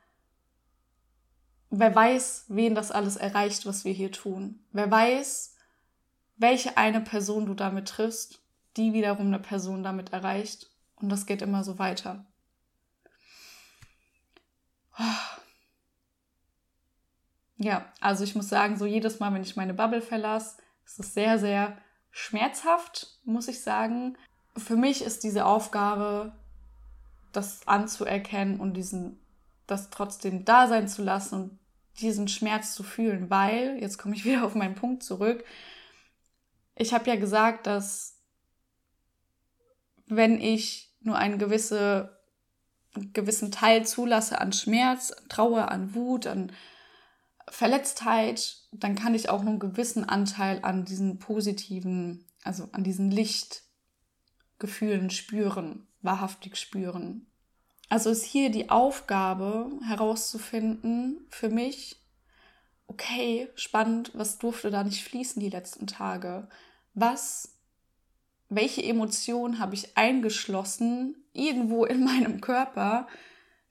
Wer 1.69 1.95
weiß, 1.95 2.47
wen 2.49 2.75
das 2.75 2.91
alles 2.91 3.17
erreicht, 3.17 3.67
was 3.67 3.85
wir 3.85 3.93
hier 3.93 4.11
tun. 4.11 4.65
Wer 4.73 4.91
weiß, 4.91 5.55
welche 6.37 6.79
eine 6.79 7.03
Person 7.03 7.45
du 7.45 7.53
damit 7.53 7.89
triffst, 7.89 8.41
die 8.79 8.95
wiederum 8.95 9.27
eine 9.27 9.39
Person 9.39 9.83
damit 9.83 10.15
erreicht. 10.15 10.71
Und 10.97 11.11
das 11.11 11.27
geht 11.27 11.43
immer 11.43 11.63
so 11.63 11.79
weiter. 11.79 12.25
Ja, 17.59 17.93
also 18.01 18.25
ich 18.25 18.35
muss 18.35 18.49
sagen, 18.49 18.79
so 18.79 18.87
jedes 18.87 19.21
Mal, 19.21 19.35
wenn 19.35 19.43
ich 19.43 19.55
meine 19.55 19.75
Bubble 19.75 20.01
verlasse, 20.01 20.57
ist 20.85 21.01
es 21.01 21.15
sehr, 21.15 21.39
sehr 21.39 21.79
schmerzhaft, 22.11 23.19
muss 23.25 23.49
ich 23.49 23.63
sagen. 23.63 24.17
Für 24.57 24.77
mich 24.77 25.03
ist 25.03 25.25
diese 25.25 25.47
Aufgabe, 25.47 26.33
das 27.33 27.67
anzuerkennen 27.67 28.61
und 28.61 28.75
diesen, 28.75 29.19
das 29.67 29.91
trotzdem 29.91 30.45
da 30.45 30.69
sein 30.69 30.89
zu 30.89 31.03
lassen 31.03 31.35
und 31.35 31.59
diesen 32.01 32.29
Schmerz 32.29 32.75
zu 32.75 32.83
fühlen, 32.83 33.31
weil, 33.31 33.79
jetzt 33.81 33.99
komme 33.99 34.15
ich 34.15 34.25
wieder 34.25 34.45
auf 34.45 34.55
meinen 34.55 34.75
Punkt 34.75 35.03
zurück, 35.03 35.45
ich 36.77 36.93
habe 36.93 37.09
ja 37.09 37.17
gesagt, 37.17 37.67
dass 37.67 38.21
wenn 40.07 40.41
ich 40.41 40.93
nur 41.01 41.17
einen 41.17 41.39
gewisse, 41.39 42.19
gewissen 43.13 43.53
Teil 43.53 43.87
zulasse 43.87 44.41
an 44.41 44.53
Schmerz, 44.53 45.13
an 45.13 45.29
Trauer, 45.29 45.71
an 45.71 45.95
Wut, 45.95 46.27
an 46.27 46.53
Verletztheit, 47.49 48.57
dann 48.73 48.95
kann 48.95 49.15
ich 49.15 49.29
auch 49.29 49.41
einen 49.41 49.59
gewissen 49.59 50.05
Anteil 50.05 50.61
an 50.63 50.85
diesen 50.85 51.19
positiven, 51.19 52.25
also 52.43 52.69
an 52.73 52.85
diesen 52.85 53.11
Licht, 53.11 53.63
Gefühlen 54.59 55.11
spüren, 55.11 55.87
wahrhaftig 56.01 56.57
spüren. 56.57 57.27
Also 57.89 58.11
ist 58.11 58.25
hier 58.25 58.51
die 58.51 58.71
Aufgabe 58.71 59.71
herauszufinden 59.87 61.27
für 61.29 61.51
mich, 61.51 62.01
okay, 62.87 63.49
spannend, 63.57 64.13
was 64.15 64.39
durfte 64.39 64.71
da 64.71 64.85
nicht 64.85 65.05
fließen 65.05 65.41
die 65.41 65.51
letzten 65.51 65.87
Tage? 65.87 66.49
Was, 66.95 67.57
welche 68.49 68.83
Emotionen 68.83 69.59
habe 69.59 69.75
ich 69.75 69.97
eingeschlossen 69.97 71.17
irgendwo 71.33 71.85
in 71.85 72.05
meinem 72.05 72.41
Körper, 72.41 73.07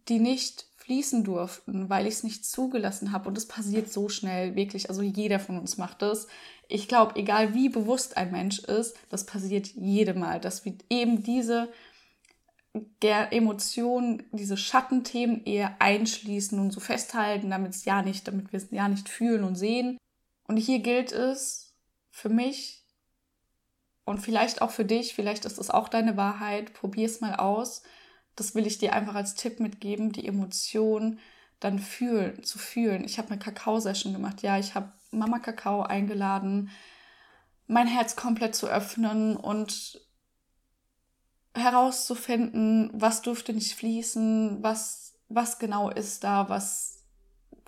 die 0.09 0.19
nicht 0.19 0.67
fließen 0.83 1.23
durften, 1.23 1.89
weil 1.89 2.07
ich 2.07 2.15
es 2.15 2.23
nicht 2.23 2.45
zugelassen 2.45 3.11
habe. 3.11 3.29
Und 3.29 3.37
es 3.37 3.47
passiert 3.47 3.91
so 3.91 4.09
schnell, 4.09 4.55
wirklich. 4.55 4.89
Also 4.89 5.01
jeder 5.01 5.39
von 5.39 5.59
uns 5.59 5.77
macht 5.77 6.01
das 6.01 6.27
ich 6.67 6.87
glaube, 6.87 7.15
egal 7.17 7.53
wie 7.53 7.69
bewusst 7.69 8.17
ein 8.17 8.31
Mensch 8.31 8.59
ist, 8.59 8.97
das 9.09 9.25
passiert 9.25 9.67
jedem 9.67 10.19
Mal, 10.19 10.39
dass 10.39 10.65
wir 10.65 10.73
eben 10.89 11.23
diese 11.23 11.71
Emotionen, 13.01 14.23
diese 14.31 14.57
Schattenthemen 14.57 15.43
eher 15.45 15.75
einschließen 15.79 16.57
und 16.59 16.71
so 16.71 16.79
festhalten, 16.79 17.51
damit 17.51 17.73
es 17.73 17.85
ja 17.85 18.01
nicht, 18.01 18.27
damit 18.27 18.51
wir 18.51 18.57
es 18.57 18.71
ja 18.71 18.87
nicht 18.89 19.07
fühlen 19.07 19.43
und 19.43 19.55
sehen. 19.55 19.99
Und 20.47 20.57
hier 20.57 20.79
gilt 20.79 21.11
es 21.11 21.75
für 22.09 22.29
mich 22.29 22.83
und 24.05 24.19
vielleicht 24.19 24.63
auch 24.63 24.71
für 24.71 24.85
dich, 24.85 25.13
vielleicht 25.13 25.45
ist 25.45 25.59
es 25.59 25.69
auch 25.69 25.87
deine 25.87 26.17
Wahrheit, 26.17 26.73
probier 26.73 27.05
es 27.05 27.21
mal 27.21 27.35
aus. 27.35 27.83
Das 28.35 28.55
will 28.55 28.65
ich 28.65 28.77
dir 28.77 28.93
einfach 28.93 29.15
als 29.15 29.35
Tipp 29.35 29.59
mitgeben, 29.59 30.11
die 30.11 30.27
Emotionen 30.27 31.19
dann 31.59 31.79
fühlen, 31.79 32.43
zu 32.43 32.59
fühlen. 32.59 33.03
Ich 33.03 33.17
habe 33.17 33.29
eine 33.29 33.39
Kakao-Session 33.39 34.13
gemacht. 34.13 34.41
Ja, 34.41 34.57
ich 34.57 34.75
habe 34.75 34.91
Mama 35.11 35.39
Kakao 35.39 35.83
eingeladen, 35.83 36.69
mein 37.67 37.87
Herz 37.87 38.15
komplett 38.15 38.55
zu 38.55 38.67
öffnen 38.67 39.37
und 39.37 40.01
herauszufinden, 41.55 42.89
was 42.93 43.21
durfte 43.21 43.53
nicht 43.53 43.75
fließen, 43.75 44.61
was, 44.61 45.19
was 45.29 45.59
genau 45.59 45.89
ist 45.89 46.23
da, 46.23 46.49
was, 46.49 47.03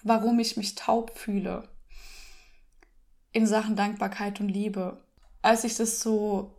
warum 0.04 0.39
ich 0.39 0.58
mich 0.58 0.75
taub 0.75 1.17
fühle 1.17 1.69
in 3.32 3.45
Sachen 3.45 3.75
Dankbarkeit 3.75 4.39
und 4.39 4.49
Liebe. 4.49 5.04
Als 5.41 5.63
ich 5.63 5.75
das 5.75 5.99
so, 5.99 6.54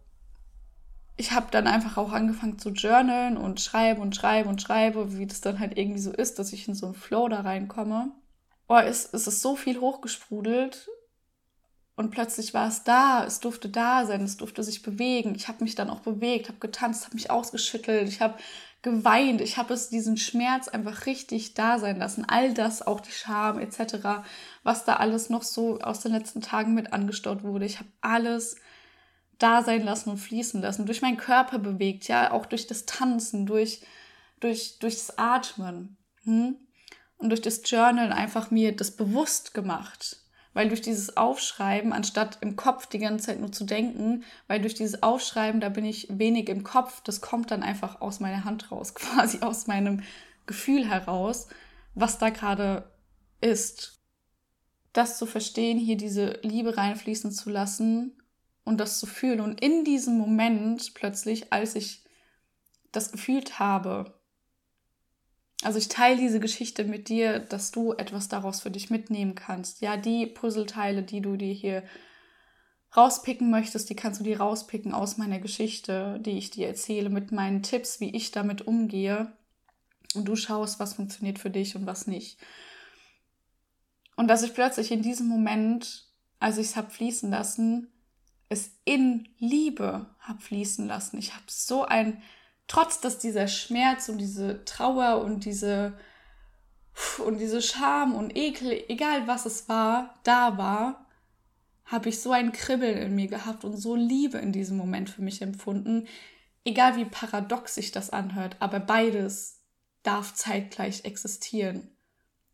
ich 1.16 1.32
habe 1.32 1.46
dann 1.50 1.66
einfach 1.66 1.96
auch 1.96 2.12
angefangen 2.12 2.58
zu 2.58 2.70
journalen 2.70 3.36
und 3.36 3.60
schreibe 3.60 4.00
und 4.00 4.14
schreibe 4.14 4.48
und 4.48 4.60
schreibe, 4.60 5.16
wie 5.18 5.26
das 5.26 5.40
dann 5.40 5.58
halt 5.58 5.78
irgendwie 5.78 6.00
so 6.00 6.12
ist, 6.12 6.38
dass 6.38 6.52
ich 6.52 6.68
in 6.68 6.74
so 6.74 6.86
einen 6.86 6.94
Flow 6.94 7.28
da 7.28 7.40
reinkomme 7.40 8.12
oh, 8.68 8.76
es, 8.76 9.08
es 9.12 9.26
ist 9.26 9.42
so 9.42 9.56
viel 9.56 9.80
hochgesprudelt 9.80 10.88
und 11.94 12.10
plötzlich 12.10 12.52
war 12.52 12.68
es 12.68 12.84
da, 12.84 13.24
es 13.24 13.40
durfte 13.40 13.68
da 13.68 14.04
sein, 14.04 14.22
es 14.22 14.36
durfte 14.36 14.62
sich 14.62 14.82
bewegen. 14.82 15.34
Ich 15.34 15.48
habe 15.48 15.64
mich 15.64 15.74
dann 15.74 15.88
auch 15.88 16.00
bewegt, 16.00 16.48
habe 16.48 16.58
getanzt, 16.58 17.04
habe 17.04 17.14
mich 17.14 17.30
ausgeschüttelt, 17.30 18.08
ich 18.08 18.20
habe 18.20 18.38
geweint, 18.82 19.40
ich 19.40 19.56
habe 19.56 19.72
es 19.72 19.88
diesen 19.88 20.16
Schmerz 20.16 20.68
einfach 20.68 21.06
richtig 21.06 21.54
da 21.54 21.78
sein 21.78 21.98
lassen. 21.98 22.26
All 22.28 22.52
das, 22.52 22.86
auch 22.86 23.00
die 23.00 23.12
Scham 23.12 23.58
etc., 23.58 24.22
was 24.62 24.84
da 24.84 24.96
alles 24.96 25.30
noch 25.30 25.42
so 25.42 25.78
aus 25.80 26.00
den 26.00 26.12
letzten 26.12 26.42
Tagen 26.42 26.74
mit 26.74 26.92
angestaut 26.92 27.42
wurde. 27.42 27.64
Ich 27.64 27.78
habe 27.78 27.88
alles 28.00 28.56
da 29.38 29.62
sein 29.62 29.82
lassen 29.82 30.10
und 30.10 30.18
fließen 30.18 30.62
lassen, 30.62 30.86
durch 30.86 31.02
meinen 31.02 31.16
Körper 31.16 31.58
bewegt, 31.58 32.08
ja, 32.08 32.32
auch 32.32 32.46
durch 32.46 32.66
das 32.66 32.86
Tanzen, 32.86 33.46
durch, 33.46 33.82
durch, 34.40 34.78
durchs 34.78 35.10
Atmen. 35.18 35.96
Hm? 36.24 36.56
und 37.18 37.30
durch 37.30 37.42
das 37.42 37.62
Journal 37.64 38.12
einfach 38.12 38.50
mir 38.50 38.74
das 38.74 38.90
bewusst 38.90 39.54
gemacht. 39.54 40.18
Weil 40.52 40.68
durch 40.68 40.80
dieses 40.80 41.18
Aufschreiben, 41.18 41.92
anstatt 41.92 42.38
im 42.40 42.56
Kopf 42.56 42.86
die 42.86 42.98
ganze 42.98 43.26
Zeit 43.26 43.40
nur 43.40 43.52
zu 43.52 43.64
denken, 43.64 44.24
weil 44.46 44.60
durch 44.60 44.74
dieses 44.74 45.02
Aufschreiben, 45.02 45.60
da 45.60 45.68
bin 45.68 45.84
ich 45.84 46.06
wenig 46.10 46.48
im 46.48 46.64
Kopf, 46.64 47.02
das 47.02 47.20
kommt 47.20 47.50
dann 47.50 47.62
einfach 47.62 48.00
aus 48.00 48.20
meiner 48.20 48.44
Hand 48.44 48.70
raus, 48.72 48.94
quasi 48.94 49.40
aus 49.40 49.66
meinem 49.66 50.02
Gefühl 50.46 50.88
heraus, 50.88 51.48
was 51.94 52.18
da 52.18 52.30
gerade 52.30 52.90
ist. 53.40 54.00
Das 54.92 55.18
zu 55.18 55.26
verstehen, 55.26 55.78
hier 55.78 55.98
diese 55.98 56.38
Liebe 56.42 56.76
reinfließen 56.76 57.30
zu 57.32 57.50
lassen 57.50 58.16
und 58.66 58.78
das 58.78 58.98
zu 58.98 59.06
fühlen. 59.06 59.40
Und 59.40 59.62
in 59.62 59.84
diesem 59.84 60.18
Moment 60.18 60.92
plötzlich, 60.92 61.52
als 61.52 61.76
ich 61.76 62.04
das 62.92 63.12
gefühlt 63.12 63.58
habe, 63.58 64.12
also 65.62 65.78
ich 65.78 65.88
teile 65.88 66.18
diese 66.18 66.40
Geschichte 66.40 66.84
mit 66.84 67.08
dir, 67.08 67.38
dass 67.38 67.70
du 67.70 67.92
etwas 67.92 68.28
daraus 68.28 68.60
für 68.60 68.70
dich 68.70 68.90
mitnehmen 68.90 69.34
kannst. 69.34 69.80
Ja, 69.80 69.96
die 69.96 70.26
Puzzleteile, 70.26 71.02
die 71.02 71.22
du 71.22 71.36
dir 71.36 71.52
hier 71.52 71.84
rauspicken 72.94 73.50
möchtest, 73.50 73.88
die 73.88 73.96
kannst 73.96 74.20
du 74.20 74.24
dir 74.24 74.40
rauspicken 74.40 74.92
aus 74.92 75.16
meiner 75.16 75.38
Geschichte, 75.38 76.18
die 76.20 76.36
ich 76.36 76.50
dir 76.50 76.66
erzähle, 76.66 77.08
mit 77.08 77.30
meinen 77.30 77.62
Tipps, 77.62 78.00
wie 78.00 78.14
ich 78.14 78.32
damit 78.32 78.66
umgehe. 78.66 79.32
Und 80.14 80.24
du 80.26 80.34
schaust, 80.34 80.80
was 80.80 80.94
funktioniert 80.94 81.38
für 81.38 81.50
dich 81.50 81.76
und 81.76 81.86
was 81.86 82.06
nicht. 82.06 82.38
Und 84.16 84.28
dass 84.28 84.42
ich 84.42 84.54
plötzlich 84.54 84.90
in 84.90 85.02
diesem 85.02 85.28
Moment, 85.28 86.06
als 86.40 86.58
ich 86.58 86.66
es 86.66 86.76
habe 86.76 86.90
fließen 86.90 87.30
lassen, 87.30 87.92
es 88.48 88.70
in 88.84 89.28
Liebe 89.38 90.06
habe 90.20 90.40
fließen 90.40 90.86
lassen. 90.86 91.18
Ich 91.18 91.34
habe 91.34 91.44
so 91.48 91.84
ein, 91.84 92.22
trotz 92.68 93.00
dass 93.00 93.18
dieser 93.18 93.48
Schmerz 93.48 94.08
und 94.08 94.18
diese 94.18 94.64
Trauer 94.64 95.22
und 95.22 95.44
diese 95.44 95.98
und 97.24 97.38
diese 97.38 97.60
Scham 97.60 98.14
und 98.14 98.36
Ekel, 98.36 98.84
egal 98.88 99.26
was 99.26 99.44
es 99.46 99.68
war, 99.68 100.14
da 100.22 100.56
war, 100.56 101.06
habe 101.84 102.08
ich 102.08 102.20
so 102.20 102.32
ein 102.32 102.52
Kribbeln 102.52 102.98
in 102.98 103.14
mir 103.14 103.28
gehabt 103.28 103.64
und 103.64 103.76
so 103.76 103.94
Liebe 103.94 104.38
in 104.38 104.52
diesem 104.52 104.76
Moment 104.76 105.10
für 105.10 105.22
mich 105.22 105.42
empfunden. 105.42 106.08
Egal 106.64 106.96
wie 106.96 107.04
paradox 107.04 107.74
sich 107.74 107.92
das 107.92 108.10
anhört, 108.10 108.56
aber 108.60 108.80
beides 108.80 109.60
darf 110.02 110.34
zeitgleich 110.34 111.04
existieren. 111.04 111.90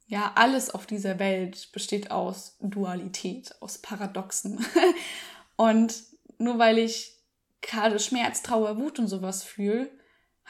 Ja, 0.07 0.33
alles 0.35 0.69
auf 0.71 0.87
dieser 0.87 1.19
Welt 1.19 1.71
besteht 1.73 2.11
aus 2.11 2.57
Dualität, 2.61 3.55
aus 3.61 3.79
Paradoxen. 3.79 4.65
und 5.63 6.03
nur 6.39 6.59
weil 6.59 6.77
ich 6.77 7.21
gerade 7.61 8.01
Schmerz, 8.01 8.43
Trauer, 8.43 8.79
Wut 8.79 8.99
und 8.99 9.07
sowas 9.07 9.45
fühle, 9.45 9.97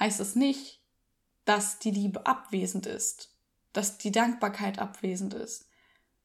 heißt 0.00 0.20
es 0.20 0.36
nicht, 0.36 0.80
dass 1.44 1.78
die 1.78 1.90
Liebe 1.90 2.24
abwesend 2.24 2.86
ist, 2.86 3.36
dass 3.74 3.98
die 3.98 4.10
Dankbarkeit 4.10 4.78
abwesend 4.78 5.34
ist, 5.34 5.68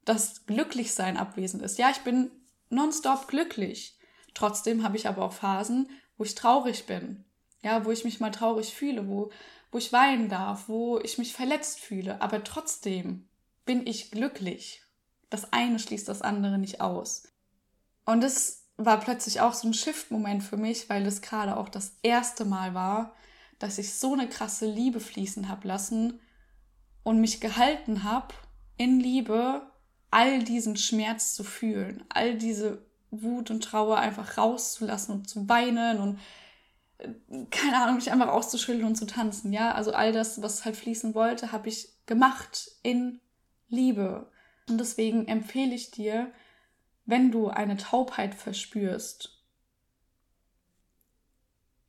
dass 0.06 0.46
Glücklichsein 0.46 1.18
abwesend 1.18 1.64
ist. 1.64 1.78
Ja, 1.78 1.90
ich 1.90 1.98
bin 1.98 2.32
nonstop 2.70 3.28
glücklich. 3.28 4.00
Trotzdem 4.34 4.84
habe 4.84 4.96
ich 4.96 5.06
aber 5.06 5.26
auch 5.26 5.34
Phasen, 5.34 5.90
wo 6.18 6.24
ich 6.24 6.36
traurig 6.36 6.86
bin. 6.86 7.26
Ja, 7.64 7.84
wo 7.84 7.92
ich 7.92 8.06
mich 8.06 8.22
mal 8.22 8.32
traurig 8.32 8.74
fühle, 8.74 9.10
wo, 9.10 9.32
wo 9.70 9.80
ich 9.80 9.92
weinen 9.92 10.30
darf, 10.30 10.70
wo 10.70 10.98
ich 11.00 11.18
mich 11.18 11.34
verletzt 11.34 11.82
fühle. 11.82 12.22
Aber 12.22 12.42
trotzdem 12.42 13.28
bin 13.66 13.86
ich 13.86 14.12
glücklich. 14.12 14.82
Das 15.30 15.52
eine 15.52 15.78
schließt 15.78 16.08
das 16.08 16.22
andere 16.22 16.58
nicht 16.58 16.80
aus. 16.80 17.28
Und 18.06 18.24
es 18.24 18.67
war 18.78 19.00
plötzlich 19.00 19.42
auch 19.42 19.54
so 19.54 19.68
ein 19.68 19.74
Shift-Moment 19.74 20.44
für 20.44 20.58
mich, 20.58 20.90
weil 20.90 21.06
es 21.06 21.22
gerade 21.22 21.58
auch 21.58 21.70
das 21.70 21.94
erste 22.04 22.46
Mal 22.46 22.74
war, 22.74 23.16
dass 23.60 23.80
ich 23.80 23.96
so 23.96 24.14
eine 24.14 24.30
krasse 24.30 24.68
Liebe 24.68 25.00
fließen 25.00 25.50
habe 25.50 25.68
lassen 25.68 26.20
und 27.04 27.20
mich 27.20 27.42
gehalten 27.42 28.04
habe, 28.04 28.34
in 28.78 29.00
Liebe 29.00 29.64
all 30.12 30.44
diesen 30.44 30.78
Schmerz 30.78 31.34
zu 31.34 31.44
fühlen, 31.44 32.04
all 32.10 32.36
diese 32.36 32.86
Wut 33.10 33.50
und 33.50 33.64
Trauer 33.64 33.98
einfach 33.98 34.38
rauszulassen 34.38 35.16
und 35.16 35.30
zu 35.30 35.50
weinen 35.50 36.00
und 36.00 36.20
äh, 37.00 37.46
keine 37.50 37.82
Ahnung, 37.82 37.96
mich 37.96 38.12
einfach 38.12 38.28
auszuschütteln 38.28 38.86
und 38.86 38.96
zu 38.96 39.06
tanzen, 39.06 39.54
ja? 39.54 39.74
Also 39.74 39.94
all 39.94 40.12
das, 40.12 40.42
was 40.42 40.66
halt 40.66 40.76
fließen 40.76 41.16
wollte, 41.16 41.52
habe 41.52 41.70
ich 41.70 41.90
gemacht 42.06 42.72
in 42.84 43.20
Liebe. 43.70 44.30
Und 44.70 44.80
deswegen 44.80 45.28
empfehle 45.28 45.74
ich 45.74 45.92
dir, 45.92 46.32
wenn 47.08 47.32
du 47.32 47.48
eine 47.48 47.78
Taubheit 47.78 48.36
verspürst, 48.36 49.34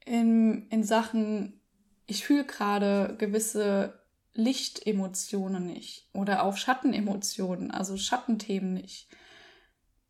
in, 0.07 0.69
in 0.71 0.85
Sachen, 0.85 1.61
ich 2.07 2.25
fühle 2.25 2.47
gerade 2.47 3.17
gewisse 3.19 4.01
Lichtemotionen 4.33 5.67
nicht 5.67 6.09
oder 6.15 6.45
auch 6.45 6.57
Schattenemotionen, 6.57 7.71
also 7.71 7.99
Schattenthemen 7.99 8.73
nicht, 8.73 9.09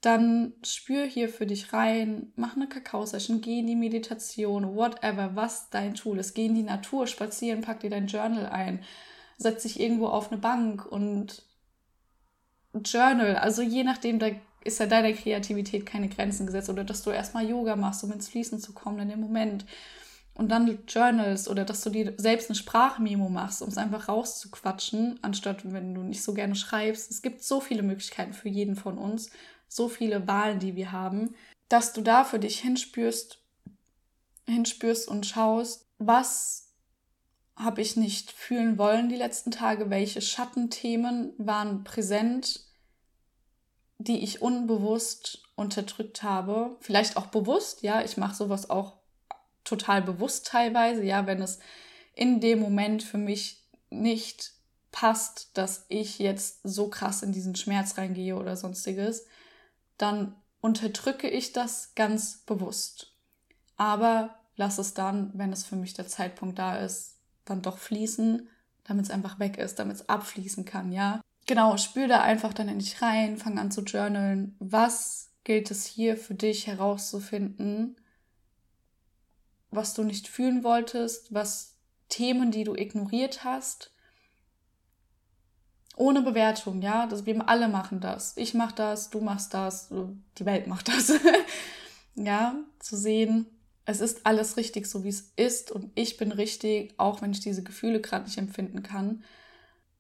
dann 0.00 0.52
spür 0.62 1.06
hier 1.06 1.28
für 1.28 1.46
dich 1.46 1.72
rein, 1.72 2.32
mach 2.36 2.54
eine 2.54 2.68
Kakao-Session, 2.68 3.40
geh 3.40 3.58
in 3.58 3.66
die 3.66 3.74
Meditation, 3.74 4.76
whatever, 4.76 5.34
was 5.34 5.70
dein 5.70 5.94
Tool 5.94 6.18
ist. 6.18 6.34
Geh 6.34 6.46
in 6.46 6.54
die 6.54 6.62
Natur, 6.62 7.08
spazieren, 7.08 7.62
pack 7.62 7.80
dir 7.80 7.90
dein 7.90 8.06
Journal 8.06 8.46
ein, 8.46 8.84
setz 9.38 9.64
dich 9.64 9.80
irgendwo 9.80 10.06
auf 10.06 10.30
eine 10.30 10.40
Bank 10.40 10.86
und 10.86 11.42
Journal. 12.84 13.36
Also 13.36 13.62
je 13.62 13.82
nachdem, 13.82 14.20
da 14.20 14.28
ist 14.68 14.78
ja 14.80 14.86
deiner 14.86 15.12
Kreativität 15.12 15.84
keine 15.84 16.08
Grenzen 16.08 16.46
gesetzt 16.46 16.70
oder 16.70 16.84
dass 16.84 17.02
du 17.02 17.10
erstmal 17.10 17.48
Yoga 17.48 17.76
machst, 17.76 18.04
um 18.04 18.12
ins 18.12 18.28
Fließen 18.28 18.60
zu 18.60 18.72
kommen 18.72 19.00
in 19.00 19.08
dem 19.08 19.20
Moment. 19.20 19.66
Und 20.34 20.50
dann 20.50 20.78
journals 20.86 21.48
oder 21.48 21.64
dass 21.64 21.82
du 21.82 21.90
dir 21.90 22.14
selbst 22.16 22.48
eine 22.48 22.54
Sprachmemo 22.54 23.28
machst, 23.28 23.60
um 23.60 23.68
es 23.68 23.76
einfach 23.76 24.08
rauszuquatschen, 24.08 25.18
anstatt 25.22 25.72
wenn 25.72 25.94
du 25.94 26.02
nicht 26.02 26.22
so 26.22 26.32
gerne 26.32 26.54
schreibst. 26.54 27.10
Es 27.10 27.22
gibt 27.22 27.42
so 27.42 27.60
viele 27.60 27.82
Möglichkeiten 27.82 28.32
für 28.32 28.48
jeden 28.48 28.76
von 28.76 28.98
uns, 28.98 29.30
so 29.66 29.88
viele 29.88 30.28
Wahlen, 30.28 30.60
die 30.60 30.76
wir 30.76 30.92
haben, 30.92 31.34
dass 31.68 31.92
du 31.92 32.02
da 32.02 32.22
für 32.22 32.38
dich 32.38 32.60
hinspürst, 32.60 33.42
hinspürst 34.46 35.08
und 35.08 35.26
schaust, 35.26 35.86
was 35.98 36.68
habe 37.56 37.80
ich 37.80 37.96
nicht 37.96 38.30
fühlen 38.30 38.78
wollen 38.78 39.08
die 39.08 39.16
letzten 39.16 39.50
Tage, 39.50 39.90
welche 39.90 40.20
Schattenthemen 40.20 41.32
waren 41.38 41.82
präsent, 41.82 42.67
die 43.98 44.22
ich 44.22 44.40
unbewusst 44.40 45.42
unterdrückt 45.56 46.22
habe. 46.22 46.76
Vielleicht 46.80 47.16
auch 47.16 47.26
bewusst, 47.26 47.82
ja, 47.82 48.02
ich 48.02 48.16
mache 48.16 48.36
sowas 48.36 48.70
auch 48.70 48.94
total 49.64 50.02
bewusst 50.02 50.46
teilweise, 50.46 51.02
ja, 51.02 51.26
wenn 51.26 51.42
es 51.42 51.58
in 52.14 52.40
dem 52.40 52.60
Moment 52.60 53.02
für 53.02 53.18
mich 53.18 53.64
nicht 53.90 54.52
passt, 54.92 55.50
dass 55.54 55.84
ich 55.88 56.18
jetzt 56.18 56.60
so 56.62 56.88
krass 56.88 57.22
in 57.22 57.32
diesen 57.32 57.54
Schmerz 57.54 57.98
reingehe 57.98 58.36
oder 58.36 58.56
sonstiges, 58.56 59.26
dann 59.98 60.34
unterdrücke 60.60 61.28
ich 61.28 61.52
das 61.52 61.94
ganz 61.94 62.38
bewusst. 62.38 63.12
Aber 63.76 64.36
lass 64.56 64.78
es 64.78 64.94
dann, 64.94 65.30
wenn 65.34 65.52
es 65.52 65.64
für 65.64 65.76
mich 65.76 65.94
der 65.94 66.06
Zeitpunkt 66.06 66.58
da 66.58 66.78
ist, 66.78 67.16
dann 67.44 67.62
doch 67.62 67.78
fließen, 67.78 68.48
damit 68.84 69.06
es 69.06 69.10
einfach 69.10 69.38
weg 69.38 69.58
ist, 69.58 69.78
damit 69.78 69.96
es 69.96 70.08
abfließen 70.08 70.64
kann, 70.64 70.92
ja 70.92 71.20
genau, 71.48 71.76
spür 71.76 72.06
da 72.06 72.20
einfach 72.20 72.54
dann 72.54 72.68
in 72.68 72.78
dich 72.78 73.02
rein, 73.02 73.36
fang 73.36 73.58
an 73.58 73.72
zu 73.72 73.80
journalen. 73.80 74.54
Was 74.60 75.32
gilt 75.42 75.72
es 75.72 75.84
hier 75.84 76.16
für 76.16 76.34
dich 76.34 76.68
herauszufinden, 76.68 77.96
was 79.70 79.94
du 79.94 80.04
nicht 80.04 80.28
fühlen 80.28 80.62
wolltest, 80.62 81.34
was 81.34 81.76
Themen, 82.08 82.52
die 82.52 82.62
du 82.62 82.76
ignoriert 82.76 83.42
hast? 83.42 83.92
Ohne 85.96 86.22
Bewertung, 86.22 86.80
ja, 86.80 87.06
das, 87.06 87.26
wir 87.26 87.48
alle 87.48 87.68
machen 87.68 87.98
das. 87.98 88.36
Ich 88.36 88.54
mach 88.54 88.70
das, 88.70 89.10
du 89.10 89.20
machst 89.20 89.52
das, 89.52 89.92
die 90.38 90.46
Welt 90.46 90.68
macht 90.68 90.86
das. 90.86 91.12
ja, 92.14 92.54
zu 92.78 92.96
sehen, 92.96 93.46
es 93.84 94.00
ist 94.00 94.24
alles 94.26 94.56
richtig, 94.58 94.86
so 94.86 95.02
wie 95.02 95.08
es 95.08 95.32
ist 95.34 95.72
und 95.72 95.90
ich 95.94 96.18
bin 96.18 96.30
richtig, 96.30 96.94
auch 96.98 97.20
wenn 97.20 97.32
ich 97.32 97.40
diese 97.40 97.64
Gefühle 97.64 98.00
gerade 98.00 98.26
nicht 98.26 98.38
empfinden 98.38 98.82
kann 98.82 99.24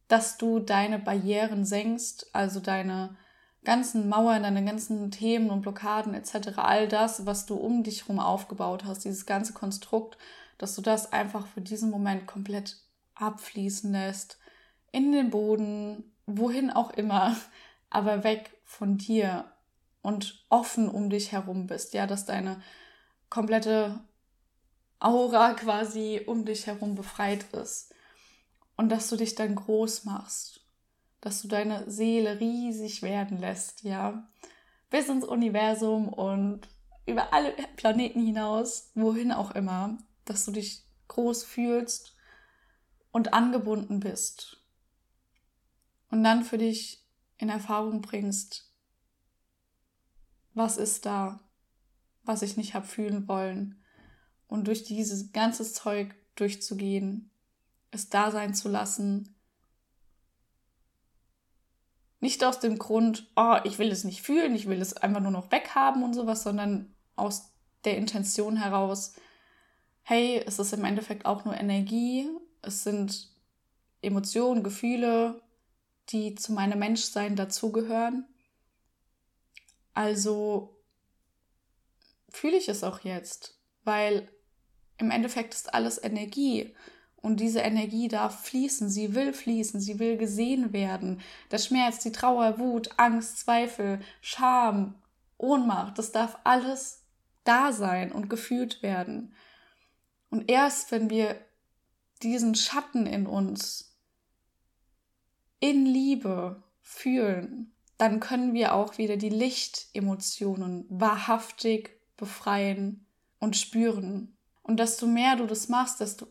dass 0.08 0.38
du 0.38 0.58
deine 0.58 0.98
Barrieren 0.98 1.64
senkst, 1.64 2.34
also 2.34 2.60
deine 2.60 3.16
ganzen 3.64 4.08
Mauern, 4.08 4.42
deine 4.42 4.64
ganzen 4.64 5.10
Themen 5.10 5.50
und 5.50 5.60
Blockaden 5.60 6.14
etc., 6.14 6.56
all 6.56 6.88
das, 6.88 7.26
was 7.26 7.44
du 7.44 7.54
um 7.54 7.82
dich 7.82 8.02
herum 8.02 8.18
aufgebaut 8.18 8.84
hast, 8.84 9.04
dieses 9.04 9.26
ganze 9.26 9.52
Konstrukt, 9.52 10.16
dass 10.56 10.74
du 10.74 10.82
das 10.82 11.12
einfach 11.12 11.46
für 11.46 11.60
diesen 11.60 11.90
Moment 11.90 12.26
komplett 12.26 12.78
abfließen 13.14 13.92
lässt, 13.92 14.38
in 14.90 15.12
den 15.12 15.28
Boden, 15.28 16.04
wohin 16.26 16.70
auch 16.70 16.90
immer, 16.90 17.36
aber 17.90 18.24
weg 18.24 18.50
von 18.64 18.96
dir 18.96 19.44
und 20.00 20.44
offen 20.48 20.88
um 20.88 21.10
dich 21.10 21.32
herum 21.32 21.66
bist, 21.66 21.92
ja, 21.92 22.06
dass 22.06 22.24
deine 22.24 22.62
komplette 23.28 24.00
Aura 25.00 25.52
quasi 25.52 26.22
um 26.26 26.44
dich 26.46 26.66
herum 26.66 26.94
befreit 26.94 27.44
ist 27.52 27.87
und 28.78 28.90
dass 28.90 29.08
du 29.10 29.16
dich 29.16 29.34
dann 29.34 29.56
groß 29.56 30.04
machst, 30.04 30.64
dass 31.20 31.42
du 31.42 31.48
deine 31.48 31.90
Seele 31.90 32.38
riesig 32.40 33.02
werden 33.02 33.38
lässt, 33.38 33.82
ja, 33.82 34.26
bis 34.88 35.08
ins 35.08 35.24
Universum 35.24 36.08
und 36.08 36.68
über 37.04 37.32
alle 37.32 37.52
Planeten 37.76 38.24
hinaus, 38.24 38.92
wohin 38.94 39.32
auch 39.32 39.50
immer, 39.50 39.98
dass 40.24 40.44
du 40.44 40.52
dich 40.52 40.84
groß 41.08 41.42
fühlst 41.42 42.14
und 43.10 43.34
angebunden 43.34 43.98
bist. 43.98 44.62
Und 46.10 46.22
dann 46.22 46.44
für 46.44 46.56
dich 46.56 47.04
in 47.36 47.48
Erfahrung 47.48 48.00
bringst, 48.00 48.72
was 50.54 50.76
ist 50.76 51.04
da, 51.04 51.40
was 52.22 52.42
ich 52.42 52.56
nicht 52.56 52.74
habe 52.74 52.86
fühlen 52.86 53.26
wollen. 53.26 53.82
Und 54.46 54.68
durch 54.68 54.84
dieses 54.84 55.32
ganze 55.32 55.70
Zeug 55.70 56.14
durchzugehen 56.36 57.30
es 57.90 58.08
da 58.08 58.30
sein 58.30 58.54
zu 58.54 58.68
lassen. 58.68 59.34
Nicht 62.20 62.42
aus 62.44 62.58
dem 62.60 62.78
Grund, 62.78 63.30
oh, 63.36 63.56
ich 63.64 63.78
will 63.78 63.90
es 63.90 64.04
nicht 64.04 64.22
fühlen, 64.22 64.54
ich 64.54 64.68
will 64.68 64.80
es 64.80 64.96
einfach 64.96 65.20
nur 65.20 65.30
noch 65.30 65.50
weghaben 65.52 66.02
und 66.02 66.14
sowas, 66.14 66.42
sondern 66.42 66.94
aus 67.16 67.52
der 67.84 67.96
Intention 67.96 68.56
heraus, 68.56 69.14
hey, 70.02 70.42
es 70.44 70.58
ist 70.58 70.72
im 70.72 70.84
Endeffekt 70.84 71.26
auch 71.26 71.44
nur 71.44 71.54
Energie, 71.54 72.28
es 72.62 72.82
sind 72.82 73.30
Emotionen, 74.02 74.62
Gefühle, 74.62 75.42
die 76.08 76.34
zu 76.34 76.52
meinem 76.52 76.78
Menschsein 76.78 77.36
dazugehören. 77.36 78.26
Also 79.94 80.76
fühle 82.30 82.56
ich 82.56 82.68
es 82.68 82.84
auch 82.84 83.00
jetzt, 83.00 83.58
weil 83.84 84.28
im 84.96 85.10
Endeffekt 85.10 85.54
ist 85.54 85.74
alles 85.74 86.02
Energie. 86.02 86.74
Und 87.20 87.40
diese 87.40 87.60
Energie 87.60 88.08
darf 88.08 88.44
fließen, 88.44 88.88
sie 88.88 89.14
will 89.14 89.32
fließen, 89.32 89.80
sie 89.80 89.98
will 89.98 90.16
gesehen 90.16 90.72
werden. 90.72 91.20
Der 91.50 91.58
Schmerz, 91.58 91.98
die 91.98 92.12
Trauer, 92.12 92.58
Wut, 92.58 92.90
Angst, 92.96 93.40
Zweifel, 93.40 94.00
Scham, 94.20 94.94
Ohnmacht, 95.36 95.98
das 95.98 96.12
darf 96.12 96.38
alles 96.44 97.02
da 97.44 97.72
sein 97.72 98.12
und 98.12 98.30
gefühlt 98.30 98.82
werden. 98.82 99.32
Und 100.30 100.50
erst 100.50 100.92
wenn 100.92 101.10
wir 101.10 101.36
diesen 102.22 102.54
Schatten 102.54 103.06
in 103.06 103.26
uns 103.26 103.96
in 105.60 105.86
Liebe 105.86 106.62
fühlen, 106.82 107.72
dann 107.96 108.20
können 108.20 108.54
wir 108.54 108.74
auch 108.74 108.98
wieder 108.98 109.16
die 109.16 109.28
Lichtemotionen 109.28 110.86
wahrhaftig 110.88 111.98
befreien 112.16 113.06
und 113.40 113.56
spüren. 113.56 114.36
Und 114.62 114.78
desto 114.78 115.06
mehr 115.06 115.36
du 115.36 115.46
das 115.46 115.68
machst, 115.68 116.00
desto 116.00 116.28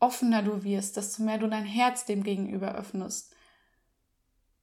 offener 0.00 0.42
du 0.42 0.62
wirst, 0.62 0.96
desto 0.96 1.22
mehr 1.22 1.38
du 1.38 1.48
dein 1.48 1.64
Herz 1.64 2.04
dem 2.04 2.22
gegenüber 2.22 2.74
öffnest 2.74 3.34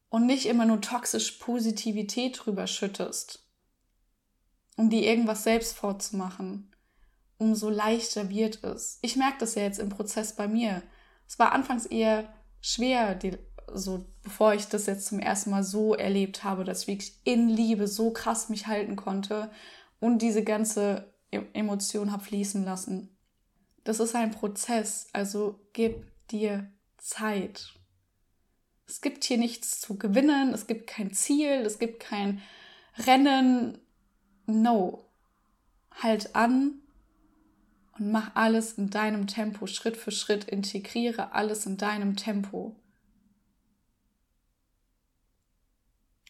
und 0.10 0.26
nicht 0.26 0.46
immer 0.46 0.66
nur 0.66 0.82
toxisch 0.82 1.34
Positivität 1.34 2.40
drüber 2.42 2.68
schüttest, 2.68 3.46
um 4.78 4.90
dir 4.90 5.04
irgendwas 5.04 5.44
selbst 5.44 5.76
vorzumachen, 5.76 6.74
umso 7.38 7.70
leichter 7.70 8.30
wird 8.30 8.64
es. 8.64 9.00
Ich 9.02 9.16
merke 9.16 9.40
das 9.40 9.56
ja 9.56 9.64
jetzt 9.64 9.80
im 9.80 9.90
Prozess 9.90 10.36
bei 10.36 10.48
mir. 10.48 10.84
Es 11.28 11.38
war 11.40 11.52
anfangs 11.52 11.86
eher 11.86 12.34
schwer, 12.62 13.16
die, 13.16 13.38
so 13.74 14.06
bevor 14.24 14.54
ich 14.54 14.68
das 14.68 14.86
jetzt 14.86 15.08
zum 15.08 15.20
ersten 15.20 15.50
Mal 15.50 15.64
so 15.64 15.96
erlebt 15.96 16.44
habe, 16.44 16.64
dass 16.64 16.84
ich 16.84 16.88
wirklich 16.88 17.20
in 17.26 17.50
Liebe 17.50 17.88
so 17.88 18.12
krass 18.12 18.50
mich 18.50 18.68
halten 18.68 18.96
konnte 18.96 19.52
und 20.00 20.22
diese 20.22 20.44
ganze 20.44 21.14
e-, 21.32 21.42
Emotion 21.54 22.12
habe 22.12 22.24
fließen 22.24 22.64
lassen. 22.64 23.15
Das 23.86 24.00
ist 24.00 24.16
ein 24.16 24.32
Prozess, 24.32 25.08
also 25.14 25.60
gib 25.72 26.12
dir 26.30 26.70
Zeit. 26.98 27.76
Es 28.88 29.00
gibt 29.00 29.24
hier 29.24 29.38
nichts 29.38 29.80
zu 29.80 29.98
gewinnen, 29.98 30.54
es 30.54 30.66
gibt 30.66 30.88
kein 30.88 31.14
Ziel, 31.14 31.62
es 31.66 31.80
gibt 31.80 32.00
kein 32.00 32.42
Rennen. 32.98 33.78
No. 34.48 35.06
Halt 35.92 36.36
an 36.36 36.82
und 37.98 38.12
mach 38.12 38.36
alles 38.36 38.74
in 38.74 38.90
deinem 38.90 39.28
Tempo, 39.28 39.68
Schritt 39.68 39.98
für 39.98 40.12
Schritt, 40.12 40.46
integriere 40.46 41.34
alles 41.34 41.68
in 41.68 41.78
deinem 41.78 42.16
Tempo. 42.16 42.76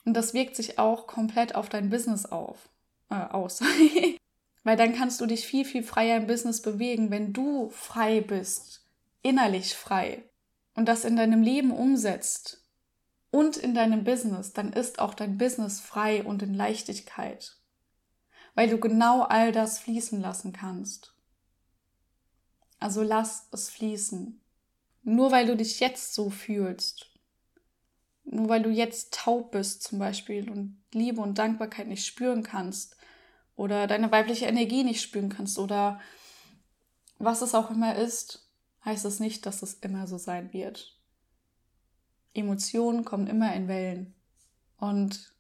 Und 0.04 0.14
das 0.14 0.34
wirkt 0.34 0.58
sich 0.58 0.78
auch 0.78 1.08
komplett 1.08 1.56
auf 1.56 1.70
dein 1.70 1.90
Business 1.90 2.26
auf, 2.26 2.70
äh, 3.10 3.16
aus. 3.16 3.62
Weil 4.66 4.78
dann 4.78 4.96
kannst 4.96 5.22
du 5.22 5.28
dich 5.28 5.46
viel, 5.46 5.64
viel 5.64 5.84
freier 5.84 6.18
im 6.18 6.26
Business 6.26 6.60
bewegen, 6.60 7.12
wenn 7.12 7.34
du 7.34 7.70
frei 7.70 8.20
bist, 8.20 8.84
innerlich 9.22 9.76
frei 9.76 10.28
und 10.74 10.88
das 10.88 11.06
in 11.06 11.16
deinem 11.16 11.44
Leben 11.44 11.72
umsetzt 11.72 12.66
und 13.30 13.58
in 13.58 13.76
deinem 13.76 14.04
Business, 14.04 14.54
dann 14.54 14.74
ist 14.74 14.98
auch 14.98 15.14
dein 15.14 15.38
Business 15.38 15.80
frei 15.80 16.24
und 16.24 16.42
in 16.42 16.56
Leichtigkeit, 16.56 17.58
weil 18.56 18.68
du 18.68 18.80
genau 18.80 19.22
all 19.22 19.52
das 19.52 19.78
fließen 19.78 20.20
lassen 20.20 20.52
kannst. 20.52 21.14
Also 22.80 23.04
lass 23.04 23.48
es 23.52 23.70
fließen. 23.70 24.42
Nur 25.04 25.32
weil 25.32 25.46
du 25.46 25.56
dich 25.56 25.80
jetzt 25.80 26.16
so 26.16 26.32
fühlst, 26.32 27.12
nur 28.24 28.50
weil 28.50 28.64
du 28.64 28.72
jetzt 28.72 29.14
taub 29.14 29.52
bist 29.52 29.84
zum 29.84 30.00
Beispiel 30.00 30.50
und 30.50 30.82
Liebe 30.92 31.22
und 31.22 31.38
Dankbarkeit 31.38 31.88
nicht 31.88 32.08
spüren 32.08 32.42
kannst 32.42 32.95
oder 33.56 33.88
deine 33.88 34.12
weibliche 34.12 34.46
Energie 34.46 34.84
nicht 34.84 35.02
spüren 35.02 35.30
kannst 35.30 35.60
oder 35.60 36.00
was 37.18 37.42
es 37.42 37.56
auch 37.56 37.72
immer 37.72 37.96
ist, 37.96 38.50
heißt 38.84 39.06
es 39.06 39.20
nicht, 39.20 39.46
dass 39.46 39.62
es 39.62 39.76
immer 39.76 40.08
so 40.08 40.18
sein 40.18 40.54
wird. 40.54 41.00
Emotionen 42.34 43.06
kommen 43.06 43.28
immer 43.28 43.54
in 43.56 43.68
Wellen 43.68 44.14
und 44.78 45.34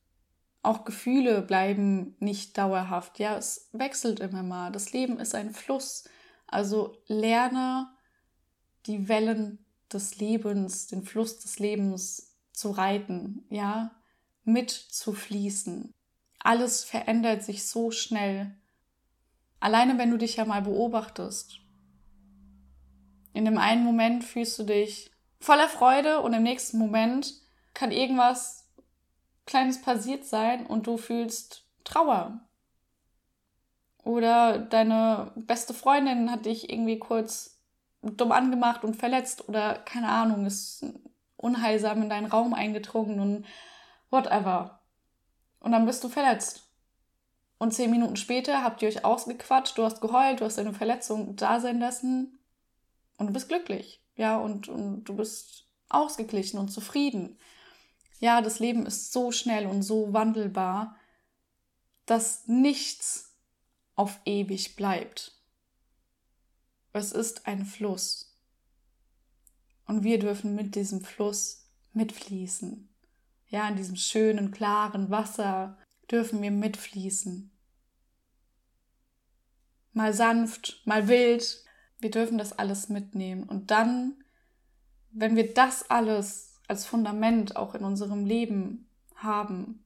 auch 0.63 0.83
Gefühle 0.83 1.41
bleiben 1.41 2.15
nicht 2.19 2.57
dauerhaft. 2.57 3.19
Ja, 3.19 3.37
es 3.37 3.69
wechselt 3.71 4.19
immer 4.19 4.41
mal. 4.41 4.71
Das 4.71 4.93
Leben 4.93 5.19
ist 5.19 5.35
ein 5.35 5.53
Fluss. 5.53 6.05
Also 6.47 6.97
lerne 7.05 7.87
die 8.87 9.07
Wellen 9.07 9.63
des 9.91 10.17
Lebens, 10.17 10.87
den 10.87 11.03
Fluss 11.03 11.39
des 11.39 11.59
Lebens 11.59 12.35
zu 12.51 12.71
reiten, 12.71 13.45
ja, 13.49 13.91
mit 14.43 14.71
zu 14.71 15.13
fließen. 15.13 15.94
Alles 16.45 16.83
verändert 16.83 17.43
sich 17.43 17.67
so 17.67 17.91
schnell. 17.91 18.55
Alleine 19.59 19.97
wenn 19.97 20.11
du 20.11 20.17
dich 20.17 20.35
ja 20.35 20.45
mal 20.45 20.61
beobachtest 20.61 21.59
in 23.35 23.43
dem 23.43 23.57
einen 23.57 23.83
Moment 23.83 24.23
fühlst 24.23 24.57
du 24.57 24.63
dich 24.63 25.11
voller 25.41 25.67
Freude 25.67 26.21
und 26.21 26.33
im 26.33 26.41
nächsten 26.41 26.77
Moment 26.79 27.33
kann 27.73 27.91
irgendwas 27.91 28.71
Kleines 29.45 29.81
passiert 29.81 30.23
sein 30.23 30.65
und 30.65 30.87
du 30.87 30.97
fühlst 30.97 31.67
Trauer. 31.83 32.39
Oder 34.03 34.57
deine 34.57 35.33
beste 35.35 35.73
Freundin 35.73 36.31
hat 36.31 36.45
dich 36.45 36.69
irgendwie 36.69 36.97
kurz 36.97 37.61
dumm 38.01 38.31
angemacht 38.31 38.85
und 38.85 38.95
verletzt 38.95 39.49
oder 39.49 39.79
keine 39.79 40.07
Ahnung, 40.07 40.45
ist 40.45 40.85
unheilsam 41.35 42.03
in 42.03 42.09
deinen 42.09 42.27
Raum 42.27 42.53
eingedrungen 42.53 43.19
und 43.19 43.45
whatever. 44.09 44.81
Und 45.65 45.71
dann 45.71 45.87
bist 45.87 46.03
du 46.03 46.09
verletzt. 46.09 46.69
Und 47.57 47.73
zehn 47.73 47.89
Minuten 47.89 48.17
später 48.17 48.61
habt 48.61 48.83
ihr 48.83 48.87
euch 48.87 49.03
ausgequatscht, 49.03 49.75
du 49.75 49.83
hast 49.83 49.99
geheult, 49.99 50.39
du 50.39 50.45
hast 50.45 50.59
deine 50.59 50.73
Verletzung 50.73 51.35
da 51.37 51.59
sein 51.59 51.79
lassen 51.79 52.37
und 53.17 53.25
du 53.27 53.33
bist 53.33 53.47
glücklich, 53.47 53.99
ja, 54.15 54.37
und, 54.37 54.67
und 54.69 55.05
du 55.05 55.15
bist 55.15 55.65
ausgeglichen 55.89 56.59
und 56.59 56.69
zufrieden. 56.69 57.39
Ja, 58.19 58.41
das 58.41 58.59
Leben 58.59 58.85
ist 58.85 59.11
so 59.11 59.31
schnell 59.31 59.65
und 59.65 59.81
so 59.81 60.13
wandelbar, 60.13 60.97
dass 62.05 62.47
nichts 62.47 63.33
auf 63.95 64.19
ewig 64.25 64.75
bleibt. 64.75 65.31
Es 66.93 67.11
ist 67.11 67.47
ein 67.47 67.65
Fluss. 67.65 68.37
Und 69.87 70.03
wir 70.03 70.19
dürfen 70.19 70.53
mit 70.53 70.75
diesem 70.75 71.03
Fluss 71.03 71.65
mitfließen. 71.93 72.94
Ja, 73.47 73.67
in 73.69 73.75
diesem 73.75 73.95
schönen, 73.95 74.51
klaren 74.51 75.09
Wasser 75.09 75.77
dürfen 76.09 76.41
wir 76.41 76.51
mitfließen. 76.51 77.51
Mal 79.93 80.13
sanft, 80.13 80.81
mal 80.85 81.07
wild, 81.07 81.63
wir 81.99 82.11
dürfen 82.11 82.37
das 82.37 82.53
alles 82.53 82.89
mitnehmen. 82.89 83.43
Und 83.43 83.71
dann, 83.71 84.23
wenn 85.11 85.35
wir 85.35 85.53
das 85.53 85.89
alles 85.89 86.59
als 86.67 86.85
Fundament 86.85 87.55
auch 87.55 87.75
in 87.75 87.83
unserem 87.83 88.25
Leben 88.25 88.89
haben 89.15 89.83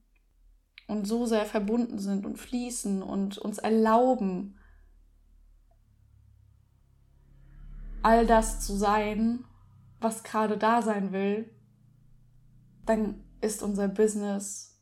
und 0.86 1.06
so 1.06 1.26
sehr 1.26 1.46
verbunden 1.46 1.98
sind 1.98 2.26
und 2.26 2.36
fließen 2.36 3.02
und 3.02 3.38
uns 3.38 3.58
erlauben, 3.58 4.58
all 8.02 8.26
das 8.26 8.60
zu 8.66 8.74
sein, 8.74 9.44
was 10.00 10.24
gerade 10.24 10.56
da 10.56 10.82
sein 10.82 11.12
will, 11.12 11.50
dann 12.86 13.22
ist 13.40 13.62
unser 13.62 13.88
Business 13.88 14.78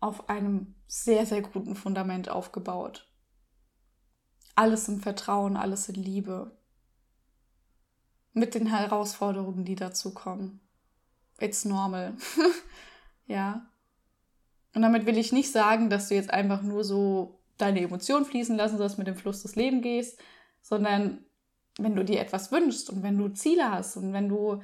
auf 0.00 0.28
einem 0.28 0.74
sehr, 0.86 1.26
sehr 1.26 1.42
guten 1.42 1.76
Fundament 1.76 2.28
aufgebaut 2.28 3.10
alles 4.60 4.88
im 4.88 5.00
Vertrauen, 5.00 5.56
alles 5.56 5.88
in 5.88 5.94
Liebe. 5.94 6.50
Mit 8.34 8.54
den 8.54 8.66
Herausforderungen, 8.66 9.64
die 9.64 9.74
dazu 9.74 10.12
kommen. 10.12 10.60
It's 11.38 11.64
normal. 11.64 12.14
ja. 13.26 13.66
Und 14.74 14.82
damit 14.82 15.06
will 15.06 15.16
ich 15.16 15.32
nicht 15.32 15.50
sagen, 15.50 15.88
dass 15.88 16.08
du 16.08 16.14
jetzt 16.14 16.30
einfach 16.30 16.60
nur 16.60 16.84
so 16.84 17.40
deine 17.56 17.80
Emotionen 17.80 18.26
fließen 18.26 18.56
lassen 18.56 18.76
sollst, 18.76 18.98
mit 18.98 19.06
dem 19.06 19.16
Fluss 19.16 19.42
des 19.42 19.56
Lebens 19.56 19.82
gehst, 19.82 20.20
sondern 20.60 21.24
wenn 21.78 21.96
du 21.96 22.04
dir 22.04 22.20
etwas 22.20 22.52
wünschst 22.52 22.90
und 22.90 23.02
wenn 23.02 23.16
du 23.16 23.28
Ziele 23.30 23.70
hast 23.70 23.96
und 23.96 24.12
wenn 24.12 24.28
du, 24.28 24.62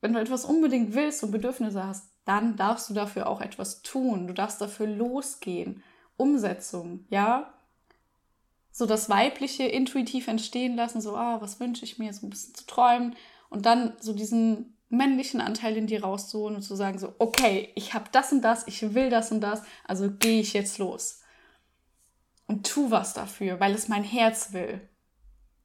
wenn 0.00 0.12
du 0.12 0.20
etwas 0.20 0.44
unbedingt 0.44 0.94
willst 0.94 1.22
und 1.22 1.30
Bedürfnisse 1.30 1.86
hast, 1.86 2.10
dann 2.24 2.56
darfst 2.56 2.90
du 2.90 2.94
dafür 2.94 3.28
auch 3.28 3.40
etwas 3.40 3.82
tun. 3.82 4.26
Du 4.26 4.34
darfst 4.34 4.60
dafür 4.60 4.86
losgehen. 4.86 5.82
Umsetzung, 6.16 7.06
ja 7.08 7.52
so 8.72 8.86
das 8.86 9.08
Weibliche 9.08 9.64
intuitiv 9.64 10.28
entstehen 10.28 10.76
lassen, 10.76 11.00
so, 11.00 11.16
ah, 11.16 11.40
was 11.40 11.60
wünsche 11.60 11.84
ich 11.84 11.98
mir, 11.98 12.12
so 12.12 12.26
ein 12.26 12.30
bisschen 12.30 12.54
zu 12.54 12.66
träumen 12.66 13.16
und 13.48 13.66
dann 13.66 13.94
so 14.00 14.12
diesen 14.12 14.76
männlichen 14.88 15.40
Anteil 15.40 15.76
in 15.76 15.86
dir 15.86 16.02
rauszuholen 16.02 16.56
und 16.56 16.62
zu 16.62 16.74
sagen, 16.74 16.98
so, 16.98 17.14
okay, 17.18 17.70
ich 17.74 17.94
habe 17.94 18.06
das 18.12 18.32
und 18.32 18.42
das, 18.42 18.66
ich 18.66 18.94
will 18.94 19.10
das 19.10 19.32
und 19.32 19.40
das, 19.40 19.62
also 19.86 20.10
gehe 20.10 20.40
ich 20.40 20.52
jetzt 20.52 20.78
los 20.78 21.20
und 22.46 22.66
tu 22.66 22.90
was 22.90 23.14
dafür, 23.14 23.60
weil 23.60 23.74
es 23.74 23.88
mein 23.88 24.02
Herz 24.04 24.52
will, 24.52 24.80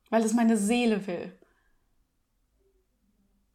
weil 0.09 0.23
es 0.23 0.33
meine 0.33 0.57
Seele 0.57 1.07
will. 1.07 1.31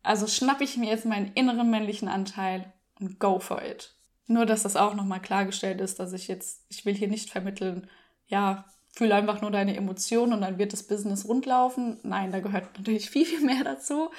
Also 0.03 0.27
schnappe 0.27 0.65
ich 0.65 0.77
mir 0.77 0.89
jetzt 0.89 1.05
meinen 1.05 1.33
inneren 1.35 1.71
männlichen 1.71 2.09
Anteil 2.09 2.73
und 2.99 3.19
go 3.19 3.39
for 3.39 3.63
it. 3.63 3.95
Nur, 4.27 4.47
dass 4.47 4.63
das 4.63 4.77
auch 4.77 4.95
nochmal 4.95 5.21
klargestellt 5.21 5.81
ist, 5.81 5.99
dass 5.99 6.13
ich 6.13 6.29
jetzt, 6.29 6.65
ich 6.69 6.87
will 6.87 6.95
hier 6.95 7.09
nicht 7.09 7.31
vermitteln, 7.31 7.91
ja, 8.29 8.65
fühle 8.93 9.15
einfach 9.15 9.41
nur 9.41 9.51
deine 9.51 9.77
Emotionen 9.77 10.33
und 10.33 10.41
dann 10.41 10.59
wird 10.59 10.73
das 10.73 10.85
Business 10.85 11.27
rundlaufen. 11.27 11.99
Nein, 12.03 12.33
da 12.33 12.41
gehört 12.41 12.77
natürlich 12.79 13.11
viel, 13.11 13.27
viel 13.27 13.41
mehr 13.41 13.65
dazu. 13.65 14.11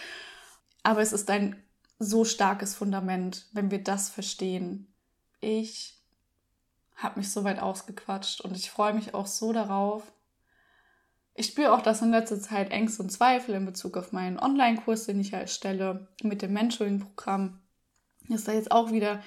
Aber 0.83 1.01
es 1.01 1.13
ist 1.13 1.29
ein 1.29 1.61
so 1.99 2.25
starkes 2.25 2.75
Fundament, 2.75 3.47
wenn 3.53 3.71
wir 3.71 3.83
das 3.83 4.09
verstehen. 4.09 4.87
Ich 5.39 5.97
habe 6.95 7.19
mich 7.19 7.31
so 7.31 7.43
weit 7.43 7.59
ausgequatscht 7.59 8.41
und 8.41 8.55
ich 8.55 8.69
freue 8.69 8.93
mich 8.93 9.13
auch 9.13 9.27
so 9.27 9.53
darauf. 9.53 10.11
Ich 11.33 11.47
spüre 11.47 11.73
auch, 11.73 11.81
dass 11.81 12.01
in 12.01 12.11
letzter 12.11 12.39
Zeit 12.39 12.71
Ängste 12.71 13.03
und 13.03 13.09
Zweifel 13.09 13.55
in 13.55 13.65
Bezug 13.65 13.97
auf 13.97 14.11
meinen 14.11 14.37
Online-Kurs, 14.37 15.05
den 15.05 15.19
ich 15.19 15.33
erstelle, 15.33 16.07
mit 16.23 16.41
dem 16.41 16.53
Mentoring-Programm, 16.53 17.59
dass 18.29 18.43
da 18.43 18.51
jetzt 18.51 18.71
auch 18.71 18.91
wieder 18.91 19.21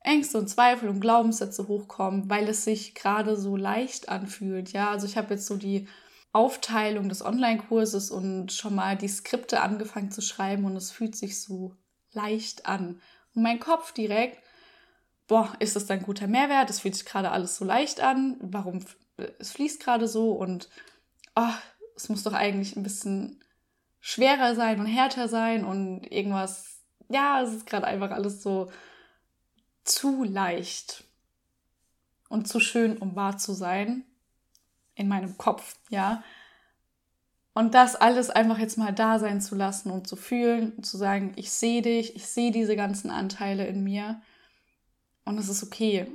Ängste 0.00 0.38
und 0.38 0.48
Zweifel 0.48 0.88
und 0.88 1.00
Glaubenssätze 1.00 1.68
hochkommen, 1.68 2.30
weil 2.30 2.48
es 2.48 2.64
sich 2.64 2.94
gerade 2.94 3.36
so 3.36 3.56
leicht 3.56 4.08
anfühlt. 4.08 4.72
Ja, 4.72 4.90
also 4.90 5.06
ich 5.06 5.16
habe 5.16 5.34
jetzt 5.34 5.46
so 5.46 5.56
die 5.56 5.88
Aufteilung 6.32 7.08
des 7.08 7.24
Online-Kurses 7.24 8.10
und 8.10 8.52
schon 8.52 8.74
mal 8.74 8.96
die 8.96 9.08
Skripte 9.08 9.60
angefangen 9.60 10.10
zu 10.10 10.22
schreiben 10.22 10.64
und 10.64 10.76
es 10.76 10.90
fühlt 10.90 11.16
sich 11.16 11.42
so 11.42 11.74
leicht 12.12 12.66
an. 12.66 13.00
Und 13.34 13.42
mein 13.42 13.58
Kopf 13.58 13.92
direkt, 13.92 14.38
boah, 15.26 15.52
ist 15.58 15.74
das 15.74 15.90
ein 15.90 16.02
guter 16.02 16.26
Mehrwert? 16.26 16.70
Es 16.70 16.80
fühlt 16.80 16.94
sich 16.94 17.04
gerade 17.04 17.30
alles 17.30 17.56
so 17.56 17.64
leicht 17.64 18.00
an. 18.00 18.36
Warum? 18.40 18.84
Es 19.38 19.50
fließt 19.52 19.82
gerade 19.82 20.06
so 20.06 20.32
und 20.32 20.68
oh, 21.38 21.54
es 21.96 22.08
muss 22.08 22.22
doch 22.22 22.32
eigentlich 22.32 22.76
ein 22.76 22.82
bisschen 22.82 23.40
schwerer 24.00 24.54
sein 24.54 24.80
und 24.80 24.86
härter 24.86 25.28
sein 25.28 25.64
und 25.64 26.04
irgendwas. 26.04 26.80
Ja, 27.08 27.42
es 27.42 27.52
ist 27.52 27.66
gerade 27.66 27.86
einfach 27.86 28.10
alles 28.10 28.42
so 28.42 28.70
zu 29.84 30.24
leicht 30.24 31.04
und 32.28 32.48
zu 32.48 32.60
schön, 32.60 32.98
um 32.98 33.16
wahr 33.16 33.38
zu 33.38 33.52
sein 33.52 34.04
in 34.94 35.08
meinem 35.08 35.38
Kopf, 35.38 35.76
ja. 35.90 36.22
Und 37.54 37.74
das 37.74 37.96
alles 37.96 38.30
einfach 38.30 38.58
jetzt 38.58 38.78
mal 38.78 38.92
da 38.92 39.18
sein 39.18 39.40
zu 39.40 39.54
lassen 39.54 39.90
und 39.90 40.06
zu 40.06 40.16
fühlen 40.16 40.72
und 40.76 40.84
zu 40.84 40.96
sagen, 40.96 41.32
ich 41.36 41.50
sehe 41.50 41.82
dich, 41.82 42.14
ich 42.14 42.26
sehe 42.26 42.52
diese 42.52 42.76
ganzen 42.76 43.10
Anteile 43.10 43.66
in 43.66 43.82
mir 43.82 44.20
und 45.24 45.38
es 45.38 45.48
ist 45.48 45.62
okay. 45.62 46.06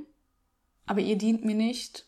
Aber 0.86 1.00
ihr 1.00 1.18
dient 1.18 1.44
mir 1.44 1.54
nicht 1.54 2.06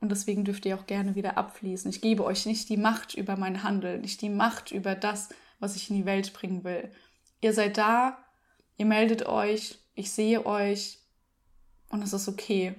und 0.00 0.10
deswegen 0.10 0.44
dürft 0.44 0.64
ihr 0.66 0.76
auch 0.76 0.86
gerne 0.86 1.14
wieder 1.14 1.36
abfließen. 1.36 1.90
Ich 1.90 2.00
gebe 2.00 2.24
euch 2.24 2.46
nicht 2.46 2.68
die 2.68 2.76
Macht 2.76 3.14
über 3.14 3.36
mein 3.36 3.62
Handeln, 3.62 4.00
nicht 4.00 4.22
die 4.22 4.30
Macht 4.30 4.70
über 4.70 4.94
das, 4.94 5.30
was 5.58 5.76
ich 5.76 5.90
in 5.90 5.96
die 5.96 6.06
Welt 6.06 6.32
bringen 6.32 6.62
will. 6.64 6.90
Ihr 7.40 7.52
seid 7.52 7.78
da, 7.78 8.18
ihr 8.76 8.86
meldet 8.86 9.26
euch, 9.26 9.78
ich 9.94 10.12
sehe 10.12 10.46
euch 10.46 10.98
und 11.88 12.02
es 12.02 12.12
ist 12.12 12.28
okay. 12.28 12.74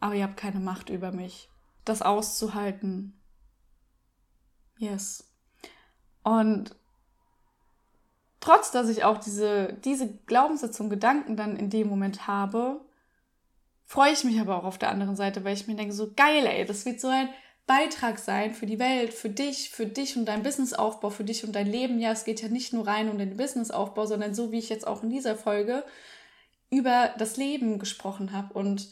Aber 0.00 0.14
ihr 0.14 0.24
habt 0.24 0.36
keine 0.36 0.60
Macht 0.60 0.90
über 0.90 1.12
mich 1.12 1.48
das 1.84 2.02
auszuhalten. 2.02 3.18
Yes. 4.78 5.32
Und 6.22 6.74
trotz, 8.40 8.70
dass 8.70 8.88
ich 8.88 9.04
auch 9.04 9.18
diese, 9.18 9.74
diese 9.84 10.12
Glaubenssätze 10.26 10.82
und 10.82 10.90
Gedanken 10.90 11.36
dann 11.36 11.56
in 11.56 11.70
dem 11.70 11.88
Moment 11.88 12.26
habe, 12.26 12.84
freue 13.92 14.14
ich 14.14 14.24
mich 14.24 14.40
aber 14.40 14.56
auch 14.56 14.64
auf 14.64 14.78
der 14.78 14.88
anderen 14.88 15.16
Seite, 15.16 15.44
weil 15.44 15.52
ich 15.52 15.66
mir 15.66 15.74
denke, 15.74 15.92
so 15.92 16.14
geil, 16.16 16.46
ey, 16.46 16.64
das 16.64 16.86
wird 16.86 16.98
so 16.98 17.08
ein 17.08 17.28
Beitrag 17.66 18.18
sein 18.18 18.54
für 18.54 18.64
die 18.64 18.78
Welt, 18.78 19.12
für 19.12 19.28
dich, 19.28 19.68
für 19.68 19.84
dich 19.84 20.16
und 20.16 20.24
dein 20.24 20.42
Businessaufbau, 20.42 21.10
für 21.10 21.24
dich 21.24 21.44
und 21.44 21.52
dein 21.54 21.66
Leben. 21.66 22.00
Ja, 22.00 22.12
es 22.12 22.24
geht 22.24 22.40
ja 22.40 22.48
nicht 22.48 22.72
nur 22.72 22.86
rein 22.86 23.10
um 23.10 23.18
den 23.18 23.36
Businessaufbau, 23.36 24.06
sondern 24.06 24.34
so 24.34 24.50
wie 24.50 24.58
ich 24.60 24.70
jetzt 24.70 24.86
auch 24.86 25.02
in 25.02 25.10
dieser 25.10 25.36
Folge 25.36 25.84
über 26.70 27.14
das 27.18 27.36
Leben 27.36 27.78
gesprochen 27.78 28.32
habe 28.32 28.54
und 28.54 28.88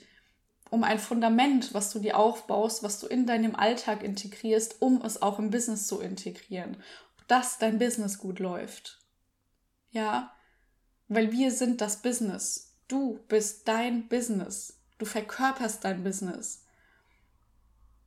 um 0.69 0.85
ein 0.85 0.99
Fundament, 0.99 1.73
was 1.73 1.91
du 1.91 1.99
dir 1.99 2.19
aufbaust, 2.19 2.83
was 2.83 3.01
du 3.01 3.07
in 3.07 3.25
deinem 3.25 3.57
Alltag 3.57 4.03
integrierst, 4.03 4.83
um 4.83 5.01
es 5.03 5.23
auch 5.23 5.39
im 5.39 5.49
Business 5.49 5.87
zu 5.87 6.01
integrieren, 6.01 6.77
dass 7.27 7.57
dein 7.57 7.79
Business 7.79 8.19
gut 8.19 8.39
läuft. 8.39 8.99
Ja, 9.93 10.37
weil 11.09 11.33
wir 11.33 11.53
sind 11.53 11.81
das 11.81 12.03
Business. 12.03 12.77
Du 12.87 13.19
bist 13.29 13.67
dein 13.67 14.07
Business. 14.09 14.80
Du 15.01 15.07
verkörperst 15.07 15.83
dein 15.83 16.05
Business. 16.05 16.63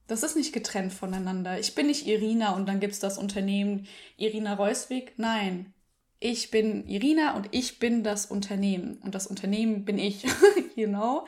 Das 0.06 0.22
ist 0.22 0.36
nicht 0.36 0.54
getrennt 0.54 0.94
voneinander. 0.94 1.58
Ich 1.58 1.74
bin 1.74 1.88
nicht 1.88 2.06
Irina 2.06 2.56
und 2.56 2.68
dann 2.68 2.80
gibt 2.80 2.94
es 2.94 3.00
das 3.00 3.18
Unternehmen 3.18 3.88
Irina 4.16 4.54
Reuswig. 4.54 5.14
Nein, 5.18 5.74
ich 6.20 6.52
bin 6.52 6.88
Irina 6.88 7.36
und 7.36 7.48
ich 7.50 7.80
bin 7.80 8.04
das 8.04 8.28
Unternehmen. 8.28 9.00
Und 9.04 9.16
das 9.16 9.26
Unternehmen 9.26 9.86
bin 9.86 9.98
ich. 9.98 10.24
know? 10.76 11.26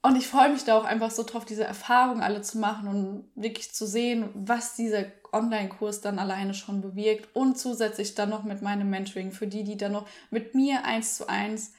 Und 0.00 0.16
ich 0.16 0.26
freue 0.26 0.50
mich 0.50 0.64
da 0.64 0.78
auch 0.78 0.84
einfach 0.84 1.10
so 1.10 1.24
drauf, 1.24 1.44
diese 1.44 1.64
Erfahrungen 1.64 2.22
alle 2.22 2.40
zu 2.40 2.56
machen 2.56 2.88
und 2.88 3.30
wirklich 3.34 3.74
zu 3.74 3.86
sehen, 3.86 4.30
was 4.32 4.76
dieser 4.76 5.04
Online-Kurs 5.30 6.00
dann 6.00 6.18
alleine 6.18 6.54
schon 6.54 6.80
bewirkt 6.80 7.36
und 7.36 7.58
zusätzlich 7.58 8.14
dann 8.14 8.30
noch 8.30 8.44
mit 8.44 8.62
meinem 8.62 8.88
Mentoring 8.88 9.30
für 9.30 9.46
die, 9.46 9.62
die 9.62 9.76
dann 9.76 9.92
noch 9.92 10.08
mit 10.30 10.54
mir 10.54 10.86
eins 10.86 11.18
zu 11.18 11.28
eins 11.28 11.74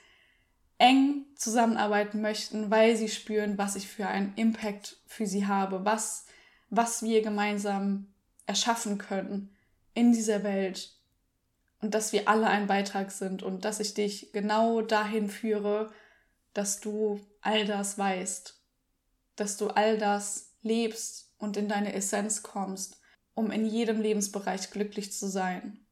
eng 0.80 1.26
zusammenarbeiten 1.36 2.22
möchten, 2.22 2.72
weil 2.72 2.96
sie 2.96 3.10
spüren, 3.10 3.58
was 3.58 3.76
ich 3.76 3.88
für 3.88 4.08
einen 4.08 4.34
Impact 4.36 4.98
für 5.06 5.28
sie 5.28 5.46
habe, 5.46 5.86
was, 5.86 6.26
was 6.70 7.04
wir 7.04 7.22
gemeinsam 7.22 8.08
erschaffen 8.48 8.98
können 8.98 9.56
in 9.94 10.14
dieser 10.14 10.44
Welt 10.44 10.96
und 11.82 11.94
dass 11.94 12.14
wir 12.14 12.28
alle 12.28 12.48
ein 12.48 12.68
Beitrag 12.68 13.12
sind 13.12 13.44
und 13.44 13.66
dass 13.66 13.80
ich 13.80 13.94
dich 13.94 14.32
genau 14.32 14.82
dahin 14.82 15.30
führe, 15.30 15.92
dass 16.54 16.80
du 16.80 17.20
all 17.42 17.66
das 17.66 17.98
weißt, 17.98 18.60
dass 19.36 19.58
du 19.58 19.68
all 19.68 19.98
das 19.98 20.56
lebst 20.62 21.34
und 21.38 21.58
in 21.58 21.70
deine 21.70 21.94
Essenz 21.94 22.42
kommst, 22.42 23.00
um 23.34 23.52
in 23.52 23.66
jedem 23.66 24.02
Lebensbereich 24.02 24.72
glücklich 24.72 25.12
zu 25.14 25.28
sein. 25.28 25.86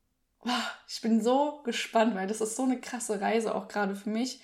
Ich 0.87 1.01
bin 1.01 1.21
so 1.21 1.61
gespannt, 1.63 2.15
weil 2.15 2.27
das 2.27 2.41
ist 2.41 2.55
so 2.55 2.63
eine 2.63 2.79
krasse 2.79 3.19
Reise 3.19 3.53
auch 3.53 3.67
gerade 3.67 3.95
für 3.95 4.09
mich, 4.09 4.41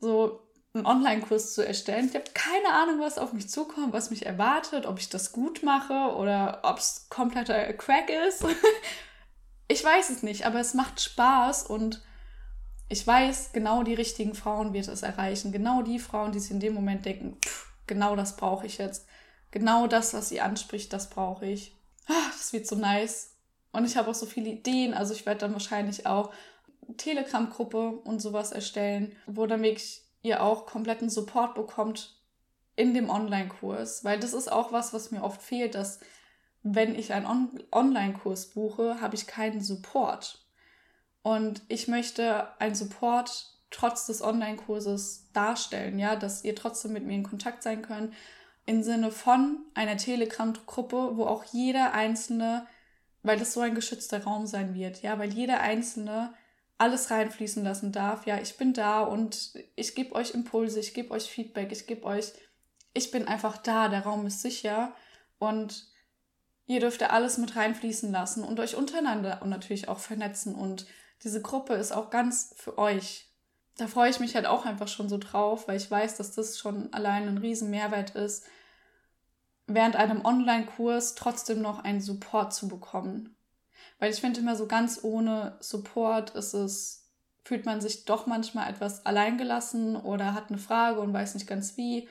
so 0.00 0.40
einen 0.72 0.86
Online-Kurs 0.86 1.54
zu 1.54 1.66
erstellen. 1.66 2.08
Ich 2.08 2.14
habe 2.14 2.30
keine 2.32 2.72
Ahnung, 2.72 3.00
was 3.00 3.18
auf 3.18 3.32
mich 3.32 3.48
zukommt, 3.48 3.92
was 3.92 4.10
mich 4.10 4.26
erwartet, 4.26 4.86
ob 4.86 4.98
ich 4.98 5.08
das 5.08 5.32
gut 5.32 5.62
mache 5.62 6.14
oder 6.14 6.60
ob 6.62 6.78
es 6.78 7.06
kompletter 7.10 7.72
Crack 7.72 8.10
ist. 8.28 8.44
ich 9.68 9.84
weiß 9.84 10.10
es 10.10 10.22
nicht, 10.22 10.46
aber 10.46 10.60
es 10.60 10.74
macht 10.74 11.00
Spaß 11.00 11.64
und 11.64 12.02
ich 12.88 13.06
weiß, 13.06 13.50
genau 13.52 13.82
die 13.82 13.94
richtigen 13.94 14.34
Frauen 14.34 14.72
wird 14.72 14.88
es 14.88 15.02
erreichen. 15.02 15.52
Genau 15.52 15.82
die 15.82 15.98
Frauen, 15.98 16.32
die 16.32 16.40
sich 16.40 16.50
in 16.50 16.60
dem 16.60 16.74
Moment 16.74 17.04
denken, 17.04 17.36
pff, 17.44 17.72
genau 17.86 18.16
das 18.16 18.36
brauche 18.36 18.66
ich 18.66 18.78
jetzt. 18.78 19.06
Genau 19.52 19.86
das, 19.86 20.14
was 20.14 20.28
sie 20.28 20.40
anspricht, 20.40 20.92
das 20.92 21.10
brauche 21.10 21.46
ich. 21.46 21.76
Ach, 22.06 22.32
das 22.32 22.52
wird 22.52 22.66
so 22.66 22.76
nice. 22.76 23.36
Und 23.72 23.84
ich 23.84 23.96
habe 23.96 24.10
auch 24.10 24.14
so 24.14 24.26
viele 24.26 24.50
Ideen. 24.50 24.94
Also 24.94 25.14
ich 25.14 25.26
werde 25.26 25.40
dann 25.40 25.52
wahrscheinlich 25.52 26.06
auch 26.06 26.32
Telegram-Gruppe 26.96 27.90
und 28.04 28.20
sowas 28.20 28.52
erstellen, 28.52 29.16
wo 29.26 29.46
dann 29.46 29.62
wirklich 29.62 30.02
ihr 30.22 30.42
auch 30.42 30.66
kompletten 30.66 31.10
Support 31.10 31.54
bekommt 31.54 32.16
in 32.76 32.94
dem 32.94 33.10
Online-Kurs. 33.10 34.04
Weil 34.04 34.18
das 34.18 34.32
ist 34.32 34.50
auch 34.50 34.72
was, 34.72 34.92
was 34.92 35.10
mir 35.10 35.22
oft 35.22 35.42
fehlt, 35.42 35.74
dass 35.74 36.00
wenn 36.62 36.94
ich 36.94 37.12
einen 37.12 37.26
On 37.26 37.62
Online-Kurs 37.72 38.50
buche, 38.50 39.00
habe 39.00 39.14
ich 39.14 39.26
keinen 39.26 39.60
Support. 39.60 40.44
Und 41.22 41.62
ich 41.68 41.88
möchte 41.88 42.48
einen 42.60 42.74
Support 42.74 43.58
trotz 43.70 44.06
des 44.06 44.22
Online-Kurses 44.22 45.30
darstellen, 45.32 45.98
ja, 45.98 46.16
dass 46.16 46.44
ihr 46.44 46.56
trotzdem 46.56 46.92
mit 46.92 47.04
mir 47.04 47.14
in 47.14 47.22
Kontakt 47.22 47.62
sein 47.62 47.82
könnt, 47.82 48.12
im 48.66 48.82
Sinne 48.82 49.10
von 49.10 49.58
einer 49.74 49.96
Telegram-Gruppe, 49.96 51.16
wo 51.16 51.24
auch 51.24 51.44
jeder 51.44 51.92
Einzelne, 51.92 52.66
weil 53.22 53.38
das 53.38 53.52
so 53.52 53.60
ein 53.60 53.74
geschützter 53.74 54.24
Raum 54.24 54.46
sein 54.46 54.74
wird, 54.74 55.02
ja, 55.02 55.18
weil 55.18 55.32
jeder 55.32 55.60
Einzelne 55.60 56.34
alles 56.80 57.10
reinfließen 57.10 57.62
lassen 57.62 57.92
darf. 57.92 58.26
Ja, 58.26 58.40
ich 58.40 58.56
bin 58.56 58.72
da 58.72 59.02
und 59.02 59.52
ich 59.76 59.94
gebe 59.94 60.14
euch 60.14 60.32
Impulse, 60.32 60.80
ich 60.80 60.94
gebe 60.94 61.10
euch 61.10 61.30
Feedback, 61.30 61.72
ich 61.72 61.86
gebe 61.86 62.04
euch, 62.04 62.32
ich 62.94 63.10
bin 63.10 63.28
einfach 63.28 63.58
da, 63.58 63.88
der 63.88 64.00
Raum 64.00 64.26
ist 64.26 64.40
sicher 64.40 64.94
und 65.38 65.86
ihr 66.66 66.80
dürft 66.80 67.02
da 67.02 67.08
alles 67.08 67.36
mit 67.36 67.54
reinfließen 67.54 68.10
lassen 68.10 68.44
und 68.44 68.58
euch 68.60 68.76
untereinander 68.76 69.42
und 69.42 69.50
natürlich 69.50 69.88
auch 69.88 69.98
vernetzen 69.98 70.54
und 70.54 70.86
diese 71.22 71.42
Gruppe 71.42 71.74
ist 71.74 71.92
auch 71.92 72.08
ganz 72.08 72.54
für 72.56 72.78
euch. 72.78 73.28
Da 73.76 73.86
freue 73.86 74.10
ich 74.10 74.20
mich 74.20 74.34
halt 74.34 74.46
auch 74.46 74.64
einfach 74.64 74.88
schon 74.88 75.10
so 75.10 75.18
drauf, 75.18 75.68
weil 75.68 75.76
ich 75.76 75.90
weiß, 75.90 76.16
dass 76.16 76.32
das 76.32 76.58
schon 76.58 76.92
allein 76.94 77.28
ein 77.28 77.38
riesen 77.38 77.68
Mehrwert 77.70 78.10
ist, 78.10 78.46
während 79.66 79.96
einem 79.96 80.24
Online-Kurs 80.24 81.14
trotzdem 81.14 81.60
noch 81.60 81.84
einen 81.84 82.00
Support 82.00 82.54
zu 82.54 82.68
bekommen. 82.68 83.36
Weil 84.00 84.12
ich 84.12 84.20
finde 84.20 84.40
immer 84.40 84.56
so 84.56 84.66
ganz 84.66 85.00
ohne 85.04 85.56
Support 85.60 86.30
ist 86.30 86.54
es, 86.54 87.08
fühlt 87.44 87.66
man 87.66 87.80
sich 87.80 88.04
doch 88.04 88.26
manchmal 88.26 88.68
etwas 88.68 89.06
alleingelassen 89.06 89.96
oder 89.96 90.34
hat 90.34 90.48
eine 90.48 90.58
Frage 90.58 91.00
und 91.00 91.12
weiß 91.12 91.34
nicht 91.34 91.46
ganz 91.46 91.76
wie. 91.76 92.08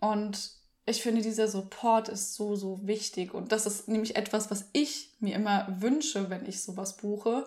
Und 0.00 0.50
ich 0.84 1.02
finde, 1.02 1.22
dieser 1.22 1.48
Support 1.48 2.10
ist 2.10 2.34
so, 2.34 2.56
so 2.56 2.86
wichtig. 2.86 3.32
Und 3.32 3.52
das 3.52 3.64
ist 3.64 3.88
nämlich 3.88 4.16
etwas, 4.16 4.50
was 4.50 4.68
ich 4.72 5.14
mir 5.20 5.34
immer 5.34 5.66
wünsche, 5.80 6.28
wenn 6.28 6.44
ich 6.46 6.62
sowas 6.62 6.98
buche, 6.98 7.46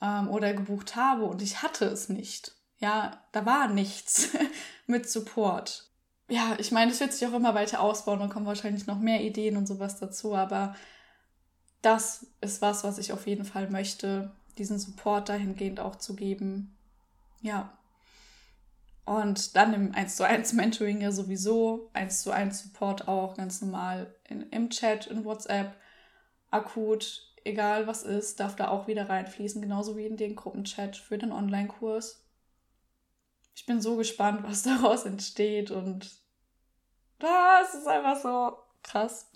ähm, 0.00 0.28
oder 0.28 0.52
gebucht 0.52 0.96
habe 0.96 1.24
und 1.24 1.42
ich 1.42 1.62
hatte 1.62 1.86
es 1.86 2.08
nicht. 2.08 2.52
Ja, 2.78 3.22
da 3.32 3.44
war 3.44 3.68
nichts 3.68 4.30
mit 4.86 5.08
Support. 5.08 5.90
Ja, 6.28 6.56
ich 6.58 6.72
meine, 6.72 6.92
es 6.92 7.00
wird 7.00 7.12
sich 7.12 7.26
auch 7.26 7.32
immer 7.32 7.54
weiter 7.54 7.80
ausbauen 7.80 8.20
und 8.20 8.28
kommen 8.28 8.46
wahrscheinlich 8.46 8.86
noch 8.86 8.98
mehr 8.98 9.22
Ideen 9.22 9.56
und 9.56 9.66
sowas 9.66 9.98
dazu, 9.98 10.34
aber 10.34 10.76
das 11.82 12.26
ist 12.40 12.60
was, 12.62 12.84
was 12.84 12.98
ich 12.98 13.12
auf 13.12 13.26
jeden 13.26 13.44
Fall 13.44 13.70
möchte, 13.70 14.30
diesen 14.56 14.78
Support 14.78 15.28
dahingehend 15.28 15.80
auch 15.80 15.96
zu 15.96 16.16
geben. 16.16 16.76
Ja. 17.40 17.72
Und 19.04 19.56
dann 19.56 19.72
im 19.72 19.94
1 19.94 20.16
zu 20.16 20.24
1 20.24 20.52
Mentoring 20.52 21.00
ja 21.00 21.12
sowieso, 21.12 21.88
1 21.94 22.22
zu 22.22 22.30
1 22.30 22.62
Support 22.62 23.08
auch 23.08 23.36
ganz 23.36 23.62
normal 23.62 24.14
in, 24.24 24.42
im 24.50 24.68
Chat, 24.70 25.06
in 25.06 25.24
WhatsApp, 25.24 25.74
akut, 26.50 27.34
egal 27.44 27.86
was 27.86 28.02
ist, 28.02 28.40
darf 28.40 28.56
da 28.56 28.68
auch 28.68 28.86
wieder 28.86 29.08
reinfließen, 29.08 29.62
genauso 29.62 29.96
wie 29.96 30.06
in 30.06 30.16
den 30.16 30.36
Gruppenchat 30.36 30.96
für 30.96 31.16
den 31.16 31.32
Online-Kurs. 31.32 32.22
Ich 33.54 33.64
bin 33.64 33.80
so 33.80 33.96
gespannt, 33.96 34.42
was 34.42 34.62
daraus 34.64 35.04
entsteht 35.04 35.70
und 35.70 36.10
das 37.18 37.74
ist 37.74 37.86
einfach 37.86 38.20
so 38.20 38.58
krass. 38.82 39.30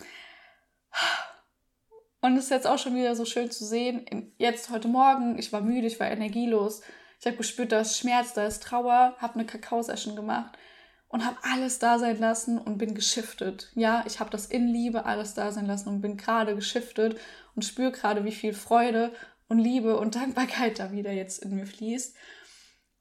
Und 2.23 2.37
es 2.37 2.45
ist 2.45 2.51
jetzt 2.51 2.67
auch 2.67 2.79
schon 2.79 2.95
wieder 2.95 3.15
so 3.15 3.27
schön 3.27 3.51
zu 3.51 3.67
sehen. 3.67 4.33
Jetzt 4.39 4.71
heute 4.71 4.89
Morgen, 4.89 5.39
ich 5.39 5.53
war 5.53 5.61
müde, 5.61 5.87
ich 5.87 6.01
war 6.01 6.11
energielos 6.11 6.81
ich 7.23 7.27
habe 7.27 7.37
gespürt, 7.37 7.71
da 7.71 7.79
ist 7.79 7.97
Schmerz, 7.97 8.35
da 8.35 8.49
ist 8.49 8.65
Trauer, 8.65 9.15
habe 9.19 9.35
eine 9.35 9.47
Kakao-Session 9.47 10.17
gemacht 10.17 10.59
und 11.07 11.25
habe 11.25 11.37
alles 11.43 11.79
da 11.79 12.01
sein 12.01 12.19
lassen 12.19 12.59
und 12.59 12.79
bin 12.79 12.97
geschiftet. 12.97 13.71
Ja, 13.77 14.03
ich 14.09 14.19
habe 14.19 14.31
das 14.31 14.47
in 14.47 14.67
Liebe 14.67 15.05
alles 15.05 15.33
da 15.35 15.53
sein 15.53 15.67
lassen 15.67 15.89
und 15.89 16.01
bin 16.01 16.17
gerade 16.17 16.57
geschiftet 16.57 17.17
und 17.55 17.65
spüre 17.65 17.93
gerade, 17.93 18.25
wie 18.25 18.33
viel 18.33 18.55
Freude 18.55 19.13
und 19.47 19.61
Liebe 19.61 19.99
und 19.99 20.17
Dankbarkeit 20.17 20.81
da 20.81 20.91
wieder 20.91 21.13
jetzt 21.13 21.45
in 21.45 21.55
mir 21.55 21.67
fließt. 21.67 22.17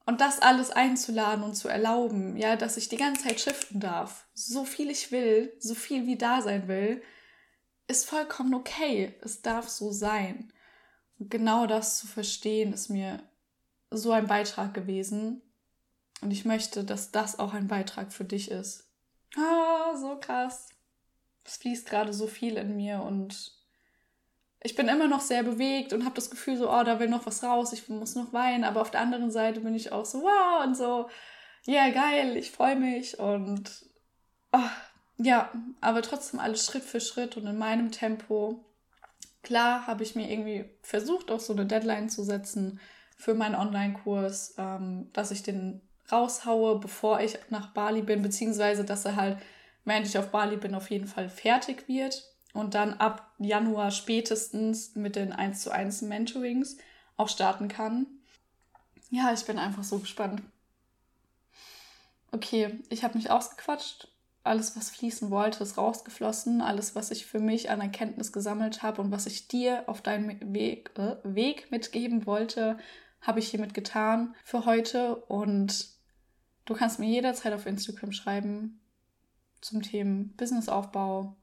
Und 0.06 0.22
das 0.22 0.40
alles 0.40 0.70
einzuladen 0.70 1.44
und 1.44 1.56
zu 1.56 1.68
erlauben, 1.68 2.38
ja, 2.38 2.56
dass 2.56 2.78
ich 2.78 2.90
die 2.90 2.98
ganze 2.98 3.24
Zeit 3.24 3.40
shiften 3.40 3.80
darf, 3.80 4.28
so 4.36 4.66
viel 4.66 4.92
ich 4.92 5.12
will, 5.12 5.52
so 5.58 5.74
viel 5.74 6.06
wie 6.06 6.18
da 6.18 6.44
sein 6.44 6.68
will, 6.68 7.02
ist 7.92 8.10
vollkommen 8.10 8.54
okay. 8.54 9.14
Es 9.22 9.42
darf 9.42 9.70
so 9.70 9.92
sein. 9.92 10.52
Und 11.20 11.30
genau 11.30 11.68
das 11.68 12.00
zu 12.00 12.08
verstehen, 12.08 12.74
ist 12.74 12.90
mir 12.90 13.22
so 13.92 14.12
ein 14.12 14.28
Beitrag 14.28 14.74
gewesen. 14.74 15.42
Und 16.22 16.32
ich 16.32 16.46
möchte, 16.46 16.84
dass 16.84 17.12
das 17.12 17.38
auch 17.38 17.54
ein 17.54 17.68
Beitrag 17.68 18.14
für 18.14 18.26
dich 18.26 18.50
ist. 18.50 18.90
Ah, 19.38 19.96
so 19.96 20.18
krass. 20.20 20.70
Es 21.44 21.58
fließt 21.58 21.88
gerade 21.88 22.14
so 22.14 22.28
viel 22.28 22.58
in 22.58 22.76
mir 22.76 23.02
und 23.02 23.54
ich 24.64 24.76
bin 24.76 24.88
immer 24.88 25.08
noch 25.08 25.22
sehr 25.22 25.42
bewegt 25.42 25.92
und 25.92 26.06
habe 26.06 26.16
das 26.16 26.30
Gefühl 26.30 26.56
so, 26.56 26.72
oh, 26.72 26.84
da 26.84 27.00
will 27.00 27.10
noch 27.10 27.26
was 27.26 27.44
raus, 27.44 27.74
ich 27.74 27.90
muss 27.90 28.16
noch 28.16 28.32
weinen. 28.32 28.64
Aber 28.64 28.82
auf 28.82 28.92
der 28.92 29.02
anderen 29.02 29.32
Seite 29.32 29.62
bin 29.62 29.74
ich 29.74 29.92
auch 29.92 30.06
so, 30.06 30.22
wow, 30.22 30.64
und 30.64 30.78
so, 30.78 31.10
ja, 31.66 31.86
yeah, 31.86 31.90
geil, 31.90 32.38
ich 32.38 32.52
freue 32.52 32.76
mich 32.76 33.20
und 33.20 33.86
oh, 34.52 34.60
ja, 35.18 35.52
aber 35.82 36.02
trotzdem 36.02 36.40
alles 36.40 36.66
Schritt 36.66 36.84
für 36.84 37.02
Schritt 37.02 37.38
und 37.38 37.46
in 37.48 37.58
meinem 37.58 37.92
Tempo. 37.92 38.64
Klar 39.44 39.88
habe 39.88 40.04
ich 40.04 40.16
mir 40.16 40.30
irgendwie 40.30 40.66
versucht, 40.82 41.32
auch 41.32 41.40
so 41.40 41.54
eine 41.54 41.66
Deadline 41.66 42.10
zu 42.10 42.24
setzen, 42.24 42.80
für 43.22 43.36
meinen 43.36 43.56
Online-Kurs, 43.56 44.56
ähm, 44.58 45.10
dass 45.14 45.30
ich 45.30 45.44
den 45.44 45.80
raushaue, 46.12 46.80
bevor 46.80 47.22
ich 47.22 47.38
nach 47.50 47.72
Bali 47.74 48.02
bin, 48.02 48.24
beziehungsweise 48.24 48.84
dass 48.84 49.06
er 49.06 49.16
halt, 49.16 49.38
während 49.86 50.08
ich 50.08 50.18
auf 50.18 50.32
Bali 50.32 50.58
bin, 50.58 50.74
auf 50.74 50.90
jeden 50.90 51.08
Fall 51.08 51.30
fertig 51.30 51.88
wird 51.88 52.24
und 52.54 52.74
dann 52.74 52.96
ab 52.96 53.32
Januar 53.38 53.92
spätestens 53.92 54.96
mit 54.96 55.16
den 55.16 55.32
1 55.32 55.62
zu 55.62 55.72
1 55.72 56.02
Mentorings 56.02 56.78
auch 57.16 57.30
starten 57.30 57.68
kann. 57.68 58.08
Ja, 59.12 59.32
ich 59.34 59.46
bin 59.46 59.60
einfach 59.60 59.84
so 59.84 60.00
gespannt. 60.00 60.42
Okay, 62.32 62.80
ich 62.90 63.04
habe 63.04 63.18
mich 63.18 63.30
ausgequatscht. 63.30 64.08
Alles, 64.44 64.76
was 64.76 64.90
fließen 64.90 65.30
wollte, 65.30 65.64
ist 65.64 65.78
rausgeflossen. 65.78 66.62
Alles, 66.62 66.96
was 66.96 67.12
ich 67.12 67.26
für 67.26 67.40
mich 67.40 67.70
an 67.70 67.80
Erkenntnis 67.80 68.32
gesammelt 68.32 68.82
habe 68.82 69.02
und 69.02 69.12
was 69.12 69.28
ich 69.28 69.48
dir 69.48 69.84
auf 69.88 70.02
deinem 70.02 70.54
Weg, 70.54 70.92
äh, 70.98 71.18
Weg 71.24 71.72
mitgeben 71.72 72.26
wollte, 72.26 72.78
habe 73.22 73.40
ich 73.40 73.50
hiermit 73.50 73.74
getan 73.74 74.36
für 74.44 74.66
heute 74.66 75.16
und 75.16 75.90
du 76.66 76.74
kannst 76.74 77.00
mir 77.00 77.08
jederzeit 77.08 77.54
auf 77.54 77.68
Instagram 77.68 78.12
schreiben 78.12 78.80
zum 79.62 79.84
Thema 79.84 80.26
Businessaufbau 80.38 81.36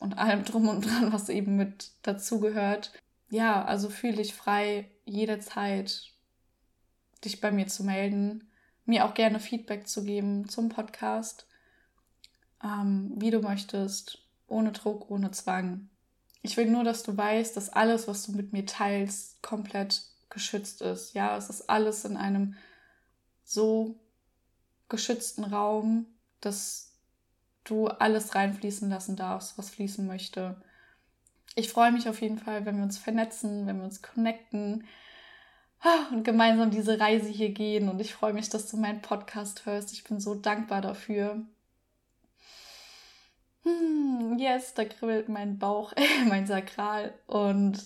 und 0.00 0.18
allem 0.18 0.44
drum 0.44 0.68
und 0.68 0.84
dran, 0.84 1.12
was 1.12 1.30
eben 1.30 1.56
mit 1.56 1.92
dazugehört. 2.02 2.92
Ja, 3.30 3.64
also 3.64 3.88
fühle 3.88 4.16
dich 4.16 4.34
frei, 4.34 4.90
jederzeit 5.06 6.12
dich 7.24 7.40
bei 7.40 7.50
mir 7.50 7.66
zu 7.66 7.84
melden, 7.84 8.47
mir 8.88 9.04
auch 9.04 9.14
gerne 9.14 9.38
Feedback 9.38 9.86
zu 9.86 10.04
geben 10.04 10.48
zum 10.48 10.70
Podcast, 10.70 11.46
ähm, 12.64 13.12
wie 13.16 13.30
du 13.30 13.40
möchtest, 13.40 14.18
ohne 14.48 14.72
Druck, 14.72 15.10
ohne 15.10 15.30
Zwang. 15.30 15.88
Ich 16.42 16.56
will 16.56 16.70
nur, 16.70 16.84
dass 16.84 17.02
du 17.02 17.16
weißt, 17.16 17.56
dass 17.56 17.68
alles, 17.68 18.08
was 18.08 18.24
du 18.24 18.32
mit 18.32 18.52
mir 18.52 18.64
teilst, 18.64 19.42
komplett 19.42 20.02
geschützt 20.30 20.80
ist. 20.82 21.14
Ja, 21.14 21.36
es 21.36 21.50
ist 21.50 21.68
alles 21.68 22.04
in 22.04 22.16
einem 22.16 22.56
so 23.44 24.00
geschützten 24.88 25.44
Raum, 25.44 26.06
dass 26.40 26.94
du 27.64 27.88
alles 27.88 28.34
reinfließen 28.34 28.88
lassen 28.88 29.16
darfst, 29.16 29.58
was 29.58 29.70
fließen 29.70 30.06
möchte. 30.06 30.60
Ich 31.54 31.70
freue 31.70 31.92
mich 31.92 32.08
auf 32.08 32.22
jeden 32.22 32.38
Fall, 32.38 32.64
wenn 32.64 32.76
wir 32.76 32.84
uns 32.84 32.98
vernetzen, 32.98 33.66
wenn 33.66 33.78
wir 33.78 33.84
uns 33.84 34.00
connecten 34.00 34.84
und 36.10 36.24
gemeinsam 36.24 36.70
diese 36.70 36.98
Reise 36.98 37.28
hier 37.28 37.50
gehen. 37.50 37.88
Und 37.88 38.00
ich 38.00 38.14
freue 38.14 38.32
mich, 38.32 38.48
dass 38.48 38.68
du 38.70 38.76
meinen 38.76 39.02
Podcast 39.02 39.66
hörst. 39.66 39.92
Ich 39.92 40.04
bin 40.04 40.20
so 40.20 40.34
dankbar 40.34 40.80
dafür. 40.80 41.42
Hm, 43.62 44.36
yes, 44.38 44.74
da 44.74 44.84
kribbelt 44.84 45.28
mein 45.28 45.58
Bauch, 45.58 45.92
mein 46.28 46.46
Sakral. 46.46 47.14
Und 47.26 47.84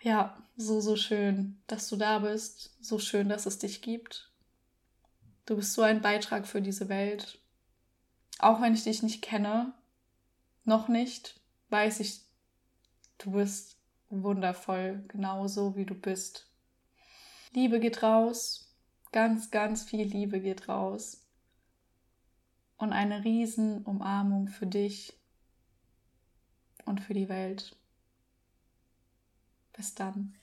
ja, 0.00 0.36
so, 0.56 0.80
so 0.80 0.96
schön, 0.96 1.60
dass 1.66 1.88
du 1.88 1.96
da 1.96 2.18
bist. 2.18 2.76
So 2.80 2.98
schön, 2.98 3.28
dass 3.28 3.46
es 3.46 3.58
dich 3.58 3.82
gibt. 3.82 4.30
Du 5.46 5.56
bist 5.56 5.72
so 5.72 5.82
ein 5.82 6.02
Beitrag 6.02 6.46
für 6.46 6.60
diese 6.60 6.88
Welt. 6.88 7.38
Auch 8.38 8.60
wenn 8.60 8.74
ich 8.74 8.84
dich 8.84 9.02
nicht 9.02 9.22
kenne, 9.22 9.72
noch 10.64 10.88
nicht, 10.88 11.40
weiß 11.70 12.00
ich, 12.00 12.20
du 13.16 13.32
bist 13.32 13.78
wundervoll, 14.10 15.02
genauso 15.08 15.74
wie 15.74 15.86
du 15.86 15.94
bist. 15.94 16.47
Liebe 17.52 17.80
geht 17.80 18.02
raus, 18.02 18.74
ganz, 19.12 19.50
ganz 19.50 19.82
viel 19.82 20.06
Liebe 20.06 20.40
geht 20.40 20.68
raus. 20.68 21.24
Und 22.76 22.92
eine 22.92 23.24
Riesenumarmung 23.24 24.48
für 24.48 24.66
dich 24.66 25.12
und 26.84 27.00
für 27.00 27.14
die 27.14 27.28
Welt. 27.28 27.76
Bis 29.72 29.94
dann. 29.94 30.37